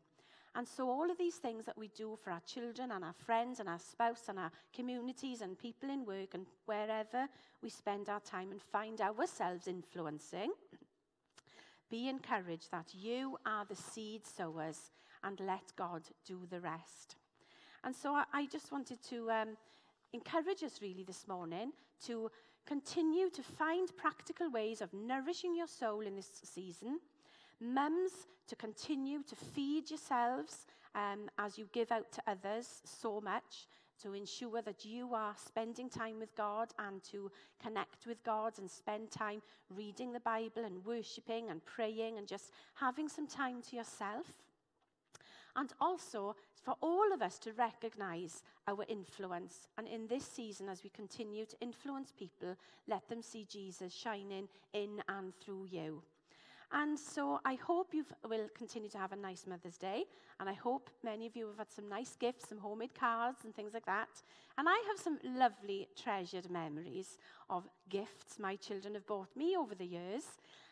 And 0.54 0.67
so, 0.67 0.89
all 0.89 1.10
of 1.10 1.17
these 1.17 1.36
things 1.36 1.65
that 1.65 1.77
we 1.77 1.88
do 1.89 2.17
for 2.21 2.32
our 2.32 2.41
children 2.41 2.91
and 2.91 3.06
our 3.06 3.13
friends 3.13 3.62
and 3.62 3.69
our 3.69 3.80
spouse 3.80 4.25
and 4.27 4.38
our 4.38 4.51
communities 4.75 5.39
and 5.39 5.58
people 5.58 5.89
in 5.89 6.06
work 6.06 6.34
and 6.34 6.45
wherever 6.65 7.27
we 7.62 7.69
spend 7.69 8.10
our 8.10 8.19
time 8.19 8.51
and 8.51 8.62
find 8.62 8.99
ourselves 8.99 9.67
influencing, 9.67 10.51
be 11.91 12.10
encouraged 12.10 12.71
that 12.71 12.88
you 12.93 13.38
are 13.45 13.65
the 13.65 13.75
seed 13.75 14.25
sowers 14.25 14.89
and 15.23 15.39
let 15.41 15.71
God 15.75 16.01
do 16.25 16.39
the 16.49 16.60
rest. 16.60 17.17
And 17.84 17.95
so, 17.95 18.13
I, 18.13 18.23
I 18.34 18.45
just 18.47 18.71
wanted 18.71 19.04
to 19.10 19.30
um, 19.30 19.49
encourage 20.13 20.63
us 20.63 20.82
really 20.82 21.04
this 21.04 21.27
morning 21.27 21.73
to 22.08 22.32
continue 22.65 23.30
to 23.30 23.43
find 23.43 23.95
practical 23.95 24.49
ways 24.49 24.82
of 24.82 24.93
nourishing 24.93 25.56
your 25.56 25.67
soul 25.67 26.01
in 26.01 26.15
this 26.15 26.32
season 26.43 26.99
Mums, 27.62 28.25
to 28.47 28.56
continue 28.56 29.21
to 29.21 29.36
feed 29.36 29.91
yourselves 29.91 30.65
um, 30.95 31.30
as 31.38 31.60
you 31.60 31.69
give 31.71 31.91
out 31.91 32.12
to 32.12 32.21
others 32.25 32.82
so 32.84 33.21
much, 33.21 33.67
to 34.03 34.13
ensure 34.13 34.61
that 34.61 34.85
you 34.85 35.13
are 35.13 35.35
spending 35.37 35.89
time 35.89 36.19
with 36.19 36.35
God 36.35 36.69
and 36.79 37.03
to 37.05 37.31
connect 37.61 38.05
with 38.05 38.23
God 38.23 38.53
and 38.57 38.69
spend 38.69 39.11
time 39.11 39.41
reading 39.75 40.11
the 40.11 40.19
Bible 40.19 40.65
and 40.65 40.85
worshiping 40.85 41.49
and 41.49 41.63
praying 41.65 42.17
and 42.17 42.27
just 42.27 42.51
having 42.75 43.07
some 43.07 43.27
time 43.27 43.61
to 43.69 43.75
yourself. 43.75 44.25
And 45.55 45.71
also 45.81 46.35
for 46.63 46.75
all 46.81 47.11
of 47.13 47.21
us 47.21 47.37
to 47.39 47.53
recognize 47.53 48.43
our 48.67 48.85
influence. 48.87 49.67
And 49.77 49.87
in 49.87 50.07
this 50.07 50.25
season, 50.25 50.69
as 50.69 50.83
we 50.83 50.89
continue 50.89 51.45
to 51.45 51.55
influence 51.59 52.13
people, 52.17 52.55
let 52.87 53.07
them 53.09 53.21
see 53.21 53.45
Jesus 53.49 53.93
shining 53.93 54.47
in 54.73 55.01
and 55.09 55.33
through 55.43 55.67
you. 55.69 56.03
And 56.73 56.97
so 56.97 57.39
I 57.43 57.55
hope 57.55 57.93
you 57.93 58.05
will 58.27 58.47
continue 58.57 58.89
to 58.89 58.97
have 58.97 59.12
a 59.12 59.15
nice 59.17 59.45
Mother's 59.45 59.77
Day. 59.77 60.05
And 60.39 60.47
I 60.47 60.53
hope 60.53 60.89
many 61.03 61.27
of 61.27 61.36
you 61.36 61.47
have 61.47 61.57
had 61.57 61.71
some 61.71 61.89
nice 61.89 62.15
gifts, 62.17 62.47
some 62.47 62.60
homemade 62.60 62.95
cards 62.97 63.39
and 63.43 63.53
things 63.53 63.73
like 63.73 63.86
that. 63.86 64.10
And 64.57 64.69
I 64.69 64.81
have 64.88 64.97
some 64.97 65.19
lovely, 65.38 65.89
treasured 66.01 66.49
memories 66.49 67.17
of 67.49 67.67
gifts 67.89 68.39
my 68.39 68.55
children 68.55 68.93
have 68.93 69.05
bought 69.05 69.36
me 69.36 69.57
over 69.57 69.75
the 69.75 69.86
years. 69.86 70.23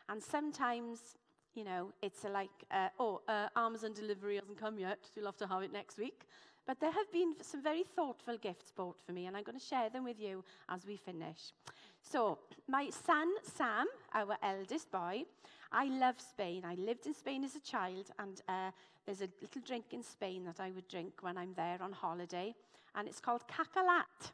And 0.08 0.24
sometimes, 0.24 1.18
you 1.54 1.66
know, 1.66 1.92
it's 2.02 2.24
like, 2.24 2.50
uh, 2.72 2.90
oh, 2.98 3.22
uh, 3.28 3.50
Amazon 3.58 3.92
delivery 3.94 4.36
hasn't 4.36 4.60
come 4.60 4.80
yet. 4.80 5.00
You'll 5.16 5.26
have 5.26 5.38
to 5.38 5.48
have 5.48 5.64
it 5.64 5.74
next 5.74 5.98
week. 5.98 6.24
But 6.66 6.80
there 6.80 6.92
have 6.92 7.12
been 7.12 7.34
some 7.42 7.64
very 7.64 7.84
thoughtful 7.84 8.38
gifts 8.38 8.72
bought 8.72 8.98
for 9.04 9.12
me, 9.12 9.26
and 9.26 9.36
I'm 9.36 9.44
going 9.44 9.58
to 9.58 9.66
share 9.66 9.90
them 9.90 10.04
with 10.04 10.20
you 10.20 10.44
as 10.70 10.86
we 10.86 10.98
finish. 10.98 11.52
So, 12.04 12.38
my 12.68 12.92
son, 12.92 13.28
Sam, 13.44 13.88
our 14.14 14.38
eldest 14.44 14.92
boy, 14.92 15.24
I 15.72 15.86
love 15.86 16.20
Spain. 16.20 16.64
I 16.66 16.76
lived 16.76 17.06
in 17.06 17.14
Spain 17.14 17.44
as 17.44 17.56
a 17.56 17.60
child, 17.60 18.10
and 18.18 18.42
uh, 18.48 18.72
there's 19.06 19.22
a 19.22 19.30
little 19.42 19.62
drink 19.66 19.86
in 19.92 20.04
Spain 20.04 20.44
that 20.46 20.60
I 20.60 20.72
would 20.72 20.88
drink 20.88 21.14
when 21.22 21.38
I'm 21.38 21.54
there 21.56 21.78
on 21.82 21.92
holiday, 21.92 22.56
and 22.96 23.08
it's 23.08 23.20
called 23.20 23.44
Cacaolat. 23.48 24.32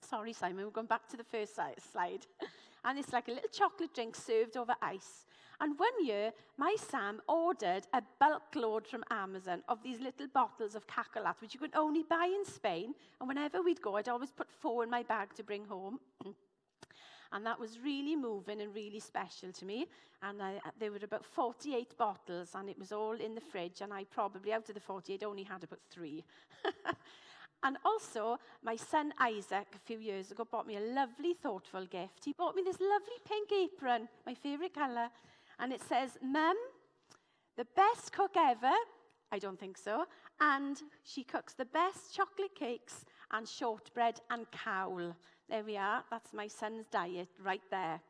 Sorry, 0.00 0.32
Simon, 0.32 0.64
we're 0.64 0.70
going 0.70 0.86
back 0.86 1.08
to 1.08 1.16
the 1.16 1.24
first 1.24 1.54
slide. 1.54 2.26
and 2.84 2.98
it's 2.98 3.12
like 3.12 3.28
a 3.28 3.32
little 3.32 3.50
chocolate 3.52 3.94
drink 3.94 4.16
served 4.16 4.56
over 4.56 4.74
ice. 4.80 5.26
And 5.60 5.78
one 5.78 6.04
year, 6.04 6.32
my 6.56 6.74
Sam 6.78 7.20
ordered 7.28 7.86
a 7.92 8.02
bulk 8.18 8.54
load 8.54 8.86
from 8.86 9.04
Amazon 9.10 9.62
of 9.68 9.82
these 9.82 10.00
little 10.00 10.26
bottles 10.28 10.74
of 10.74 10.86
Cacaolat, 10.86 11.34
which 11.40 11.52
you 11.52 11.60
could 11.60 11.74
only 11.74 12.02
buy 12.02 12.32
in 12.34 12.46
Spain. 12.46 12.94
And 13.20 13.28
whenever 13.28 13.60
we'd 13.60 13.82
go, 13.82 13.96
I'd 13.96 14.08
always 14.08 14.30
put 14.30 14.50
four 14.50 14.84
in 14.84 14.90
my 14.90 15.02
bag 15.02 15.34
to 15.34 15.42
bring 15.42 15.66
home. 15.66 16.00
And 17.32 17.46
that 17.46 17.60
was 17.60 17.78
really 17.78 18.16
moving 18.16 18.60
and 18.60 18.74
really 18.74 19.00
special 19.00 19.52
to 19.52 19.64
me. 19.64 19.86
And 20.22 20.42
I, 20.42 20.56
uh, 20.56 20.70
there 20.78 20.90
were 20.90 20.98
about 21.02 21.24
48 21.24 21.96
bottles, 21.96 22.50
and 22.54 22.68
it 22.68 22.78
was 22.78 22.92
all 22.92 23.14
in 23.14 23.34
the 23.34 23.40
fridge. 23.40 23.80
And 23.80 23.92
I 23.92 24.04
probably, 24.04 24.52
out 24.52 24.68
of 24.68 24.74
the 24.74 24.80
48, 24.80 25.22
only 25.22 25.44
had 25.44 25.62
about 25.62 25.80
three. 25.90 26.24
and 27.62 27.76
also, 27.84 28.36
my 28.62 28.76
son 28.76 29.12
Isaac, 29.20 29.68
a 29.74 29.78
few 29.78 29.98
years 29.98 30.30
ago, 30.30 30.46
bought 30.50 30.66
me 30.66 30.76
a 30.76 30.80
lovely, 30.80 31.34
thoughtful 31.34 31.86
gift. 31.86 32.24
He 32.24 32.32
bought 32.32 32.56
me 32.56 32.62
this 32.64 32.80
lovely 32.80 33.16
pink 33.26 33.50
apron, 33.52 34.08
my 34.26 34.34
favourite 34.34 34.74
colour. 34.74 35.08
And 35.60 35.72
it 35.72 35.82
says, 35.82 36.18
Mum, 36.22 36.56
the 37.56 37.66
best 37.76 38.12
cook 38.12 38.36
ever. 38.36 38.72
I 39.32 39.38
don't 39.38 39.58
think 39.58 39.78
so. 39.78 40.06
And 40.40 40.82
she 41.04 41.22
cooks 41.22 41.54
the 41.54 41.66
best 41.66 42.14
chocolate 42.14 42.54
cakes 42.54 43.04
and 43.30 43.46
shortbread 43.48 44.20
and 44.30 44.46
cawl. 44.50 45.14
There 45.50 45.64
we 45.64 45.76
are. 45.76 46.04
That's 46.08 46.32
my 46.32 46.46
son's 46.46 46.86
diet 46.92 47.28
right 47.44 47.62
there. 47.72 48.00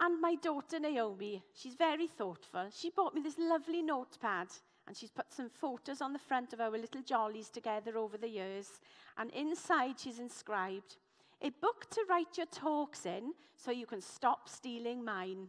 And 0.00 0.18
my 0.18 0.34
daughter 0.36 0.80
Naomi, 0.80 1.42
she's 1.54 1.74
very 1.74 2.06
thoughtful. 2.06 2.68
She 2.74 2.88
bought 2.88 3.14
me 3.14 3.20
this 3.20 3.36
lovely 3.38 3.82
notepad 3.82 4.48
and 4.86 4.96
she's 4.96 5.10
put 5.10 5.30
some 5.30 5.50
photos 5.50 6.00
on 6.00 6.14
the 6.14 6.18
front 6.18 6.54
of 6.54 6.60
our 6.62 6.70
little 6.70 7.02
jollies 7.02 7.50
together 7.50 7.98
over 7.98 8.16
the 8.16 8.30
years. 8.30 8.80
And 9.18 9.30
inside 9.32 10.00
she's 10.00 10.18
inscribed, 10.18 10.96
a 11.42 11.50
book 11.50 11.90
to 11.90 12.02
write 12.08 12.38
your 12.38 12.46
talks 12.46 13.04
in 13.04 13.34
so 13.54 13.70
you 13.70 13.84
can 13.84 14.00
stop 14.00 14.48
stealing 14.48 15.04
mine. 15.04 15.48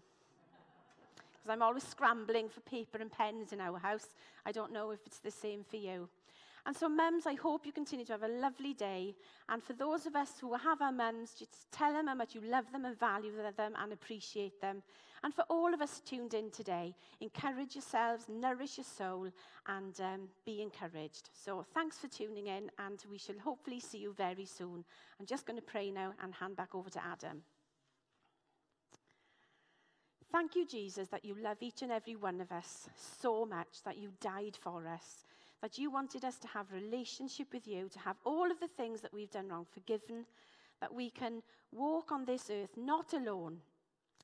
Because 1.32 1.50
I'm 1.50 1.62
always 1.62 1.84
scrambling 1.84 2.50
for 2.50 2.60
paper 2.60 2.98
and 2.98 3.10
pens 3.10 3.54
in 3.54 3.62
our 3.62 3.80
house. 3.80 4.08
I 4.46 4.52
don't 4.52 4.74
know 4.74 4.92
if 4.92 5.00
it's 5.06 5.20
the 5.20 5.32
same 5.32 5.64
for 5.64 5.78
you. 5.78 6.10
And 6.66 6.76
so, 6.76 6.88
mums, 6.88 7.26
I 7.28 7.34
hope 7.34 7.66
you 7.66 7.74
continue 7.74 8.06
to 8.06 8.14
have 8.14 8.24
a 8.24 8.28
lovely 8.28 8.74
day. 8.74 9.16
And 9.50 9.62
for 9.62 9.74
those 9.74 10.06
of 10.06 10.16
us 10.16 10.32
who 10.40 10.54
have 10.54 10.82
our 10.82 10.94
mums, 10.94 11.34
just 11.38 11.70
tell 11.74 11.92
them 11.92 12.08
how 12.08 12.16
much 12.16 12.36
you 12.36 12.42
love 12.42 12.72
them 12.72 12.86
and 12.86 12.98
value 12.98 13.34
them 13.58 13.74
and 13.78 13.92
appreciate 13.92 14.62
them. 14.62 14.82
And 15.26 15.34
for 15.34 15.44
all 15.50 15.74
of 15.74 15.82
us 15.82 16.02
tuned 16.06 16.34
in 16.34 16.52
today, 16.52 16.96
encourage 17.20 17.76
yourselves, 17.76 18.28
nourish 18.30 18.78
your 18.78 18.86
soul, 18.86 19.30
and 19.68 20.00
um, 20.00 20.30
be 20.46 20.62
encouraged. 20.62 21.30
So, 21.34 21.66
thanks 21.74 21.98
for 21.98 22.08
tuning 22.08 22.48
in, 22.48 22.72
and 22.80 23.04
we 23.12 23.18
shall 23.18 23.40
hopefully 23.40 23.82
see 23.82 23.98
you 23.98 24.14
very 24.14 24.46
soon. 24.46 24.86
I'm 25.20 25.26
just 25.26 25.46
going 25.46 25.60
to 25.60 25.66
pray 25.66 25.92
now 25.92 26.14
and 26.24 26.34
hand 26.34 26.56
back 26.56 26.74
over 26.76 26.90
to 26.92 27.06
Adam. 27.06 27.42
Thank 30.32 30.56
you, 30.56 30.66
Jesus, 30.66 31.10
that 31.10 31.26
you 31.26 31.36
love 31.36 31.58
each 31.60 31.82
and 31.82 31.92
every 31.92 32.16
one 32.16 32.40
of 32.40 32.52
us 32.52 32.90
so 33.22 33.46
much, 33.46 33.84
that 33.86 33.98
you 33.98 34.14
died 34.20 34.58
for 34.60 34.88
us 34.88 35.26
that 35.64 35.78
you 35.78 35.90
wanted 35.90 36.26
us 36.26 36.38
to 36.38 36.48
have 36.50 36.66
relationship 36.74 37.48
with 37.54 37.66
you, 37.66 37.88
to 37.88 37.98
have 37.98 38.18
all 38.26 38.52
of 38.52 38.60
the 38.60 38.68
things 38.68 39.00
that 39.00 39.14
we've 39.14 39.32
done 39.32 39.48
wrong 39.48 39.66
forgiven, 39.74 40.26
that 40.82 40.94
we 40.94 41.10
can 41.10 41.42
walk 41.72 42.12
on 42.12 42.26
this 42.26 42.50
earth 42.52 42.76
not 42.76 43.14
alone, 43.14 43.58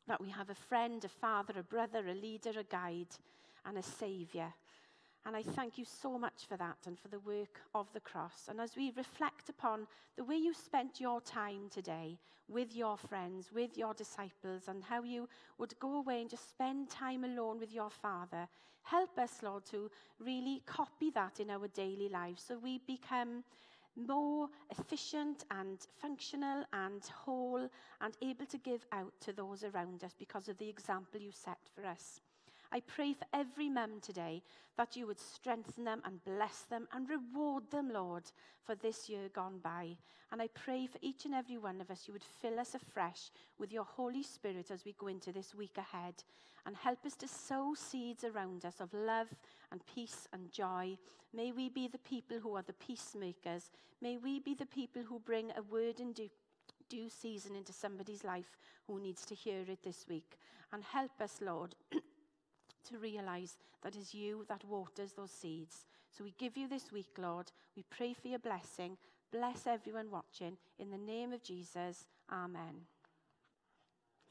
that 0.05 0.19
we 0.19 0.29
have 0.29 0.49
a 0.49 0.53
friend, 0.53 1.05
a 1.05 1.07
father, 1.07 1.53
a 1.57 1.63
brother, 1.63 2.05
a 2.09 2.13
leader, 2.13 2.51
a 2.59 2.63
guide, 2.63 3.07
and 3.65 3.77
a 3.77 3.81
savior. 3.81 4.53
And 5.25 5.35
I 5.35 5.43
thank 5.43 5.77
you 5.77 5.85
so 5.85 6.17
much 6.17 6.45
for 6.47 6.57
that 6.57 6.77
and 6.87 6.97
for 6.97 7.07
the 7.09 7.19
work 7.19 7.61
of 7.75 7.91
the 7.93 7.99
cross. 7.99 8.47
And 8.49 8.59
as 8.59 8.75
we 8.75 8.91
reflect 8.95 9.49
upon 9.49 9.85
the 10.15 10.23
way 10.23 10.35
you 10.35 10.53
spent 10.53 10.99
your 10.99 11.21
time 11.21 11.69
today 11.69 12.17
with 12.47 12.75
your 12.75 12.97
friends, 12.97 13.51
with 13.53 13.77
your 13.77 13.93
disciples, 13.93 14.63
and 14.67 14.83
how 14.83 15.03
you 15.03 15.27
would 15.57 15.77
go 15.79 15.97
away 15.97 16.21
and 16.21 16.29
just 16.29 16.49
spend 16.49 16.89
time 16.89 17.23
alone 17.23 17.59
with 17.59 17.71
your 17.71 17.89
Father, 17.89 18.47
help 18.83 19.19
us, 19.19 19.43
Lord, 19.43 19.65
to 19.67 19.91
really 20.19 20.63
copy 20.65 21.11
that 21.11 21.39
in 21.39 21.49
our 21.51 21.67
daily 21.67 22.09
lives 22.09 22.43
so 22.47 22.57
we 22.57 22.79
become 22.87 23.43
more 23.95 24.47
efficient 24.71 25.43
and 25.51 25.79
functional 26.01 26.63
and 26.73 27.03
whole 27.25 27.69
and 28.01 28.13
able 28.21 28.45
to 28.45 28.57
give 28.57 28.85
out 28.91 29.13
to 29.21 29.33
those 29.33 29.63
around 29.63 30.03
us 30.03 30.15
because 30.17 30.47
of 30.47 30.57
the 30.57 30.69
example 30.69 31.19
you 31.19 31.31
set 31.31 31.59
for 31.75 31.85
us. 31.85 32.21
I 32.71 32.81
pray 32.81 33.13
for 33.13 33.25
every 33.33 33.67
mum 33.67 33.99
today 33.99 34.43
that 34.77 34.95
you 34.95 35.07
would 35.07 35.19
strengthen 35.19 35.85
them 35.85 36.01
and 36.05 36.23
bless 36.23 36.61
them 36.69 36.87
and 36.93 37.09
reward 37.09 37.63
them, 37.71 37.91
Lord, 37.91 38.23
for 38.63 38.75
this 38.75 39.09
year 39.09 39.27
gone 39.33 39.59
by. 39.63 39.97
And 40.31 40.41
I 40.41 40.49
pray 40.53 40.85
for 40.85 40.99
each 41.01 41.25
and 41.25 41.33
every 41.33 41.57
one 41.57 41.81
of 41.81 41.89
us, 41.89 42.03
you 42.07 42.13
would 42.13 42.23
fill 42.23 42.59
us 42.59 42.75
afresh 42.75 43.31
with 43.57 43.73
your 43.73 43.83
Holy 43.83 44.21
Spirit 44.21 44.69
as 44.69 44.85
we 44.85 44.93
go 44.99 45.07
into 45.07 45.31
this 45.31 45.55
week 45.55 45.77
ahead 45.77 46.23
and 46.65 46.75
help 46.75 47.03
us 47.05 47.15
to 47.15 47.27
sow 47.27 47.73
seeds 47.75 48.23
around 48.23 48.63
us 48.63 48.79
of 48.79 48.93
love 48.93 49.29
and 49.71 49.81
peace 49.87 50.27
and 50.31 50.51
joy. 50.51 50.95
May 51.33 51.51
we 51.51 51.69
be 51.69 51.87
the 51.87 51.97
people 51.97 52.37
who 52.39 52.55
are 52.55 52.61
the 52.61 52.73
peacemakers. 52.73 53.71
May 54.01 54.17
we 54.17 54.39
be 54.39 54.53
the 54.53 54.67
people 54.67 55.01
who 55.01 55.19
bring 55.19 55.51
a 55.57 55.63
word 55.63 55.99
in 55.99 56.13
due, 56.13 56.29
due 56.87 57.09
season 57.09 57.55
into 57.55 57.73
somebody's 57.73 58.23
life 58.23 58.57
who 58.85 58.99
needs 58.99 59.25
to 59.25 59.33
hear 59.33 59.61
it 59.67 59.83
this 59.83 60.05
week. 60.07 60.37
And 60.71 60.83
help 60.83 61.19
us, 61.19 61.39
Lord. 61.41 61.73
to 62.85 62.97
realize 62.97 63.57
that 63.83 63.95
it's 63.95 64.13
you 64.13 64.45
that 64.47 64.63
waters 64.65 65.13
those 65.13 65.31
seeds. 65.31 65.85
So 66.09 66.23
we 66.23 66.33
give 66.37 66.57
you 66.57 66.67
this 66.67 66.91
week, 66.91 67.09
Lord. 67.17 67.51
We 67.75 67.83
pray 67.89 68.13
for 68.13 68.27
your 68.27 68.39
blessing. 68.39 68.97
Bless 69.31 69.67
everyone 69.67 70.09
watching. 70.11 70.57
In 70.79 70.89
the 70.89 70.97
name 70.97 71.33
of 71.33 71.43
Jesus, 71.43 72.07
Amen. 72.31 72.85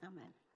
Amen. 0.04 0.47